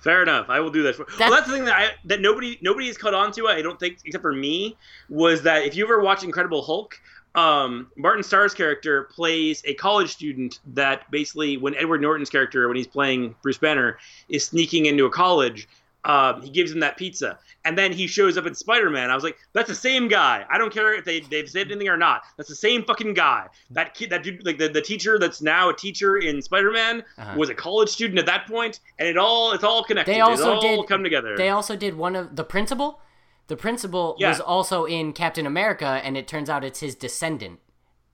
[0.00, 0.48] Fair enough.
[0.48, 0.96] I will do that.
[0.96, 3.46] For, well, that's the thing that I, that nobody nobody has caught on to.
[3.46, 4.76] I don't think, except for me,
[5.08, 7.00] was that if you ever watch Incredible Hulk,
[7.34, 12.76] um, Martin Starr's character plays a college student that basically, when Edward Norton's character, when
[12.76, 13.98] he's playing Bruce Banner,
[14.28, 15.68] is sneaking into a college,
[16.04, 19.08] um, he gives him that pizza, and then he shows up in Spider-Man.
[19.10, 20.44] I was like, that's the same guy.
[20.50, 22.22] I don't care if they they've said anything or not.
[22.36, 23.46] That's the same fucking guy.
[23.70, 27.34] That kid, that dude, like the, the teacher that's now a teacher in Spider-Man Uh-huh.
[27.36, 30.12] was a college student at that point, and it all it's all connected.
[30.14, 31.36] They also all did- come together.
[31.36, 33.00] they also did one of the principal
[33.48, 34.28] the principal Yeah.
[34.30, 37.58] was also in captain america and it turns out it's his descendant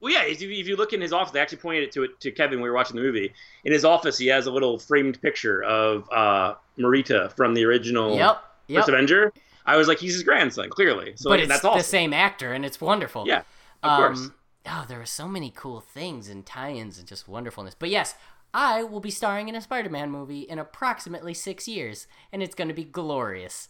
[0.01, 0.25] Well, yeah.
[0.25, 2.31] If you, if you look in his office, they actually pointed it to it to
[2.31, 2.59] Kevin.
[2.59, 3.33] when We were watching the movie.
[3.65, 8.17] In his office, he has a little framed picture of uh, Morita from the original
[8.17, 9.33] yep yep First Avenger.
[9.67, 11.13] I was like, he's his grandson, clearly.
[11.17, 13.43] So but it's that's the same actor and it's wonderful Yeah,
[13.83, 14.31] of um, course.
[14.67, 17.75] Oh, there are so many cool things and tie-ins and just wonderfulness.
[17.79, 18.15] But yes,
[18.55, 22.69] I will be starring in a Spider-Man movie in approximately six years, and it's going
[22.69, 23.69] to be glorious.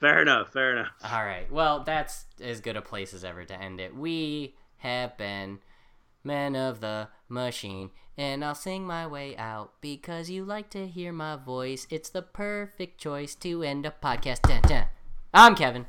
[0.00, 0.52] Fair enough.
[0.52, 0.92] Fair enough.
[1.04, 3.94] All right, well, that's as good a place as ever to end it.
[3.94, 5.58] We have been
[6.22, 11.12] men of the machine, and I'll sing my way out because you like to hear
[11.12, 11.86] my voice.
[11.90, 14.42] It's the perfect choice to end a podcast.
[14.42, 14.86] Dun, dun.
[15.32, 15.86] I'm Kevin.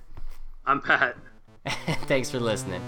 [0.66, 1.18] I'm Pat.
[2.08, 2.82] Thanks for listening.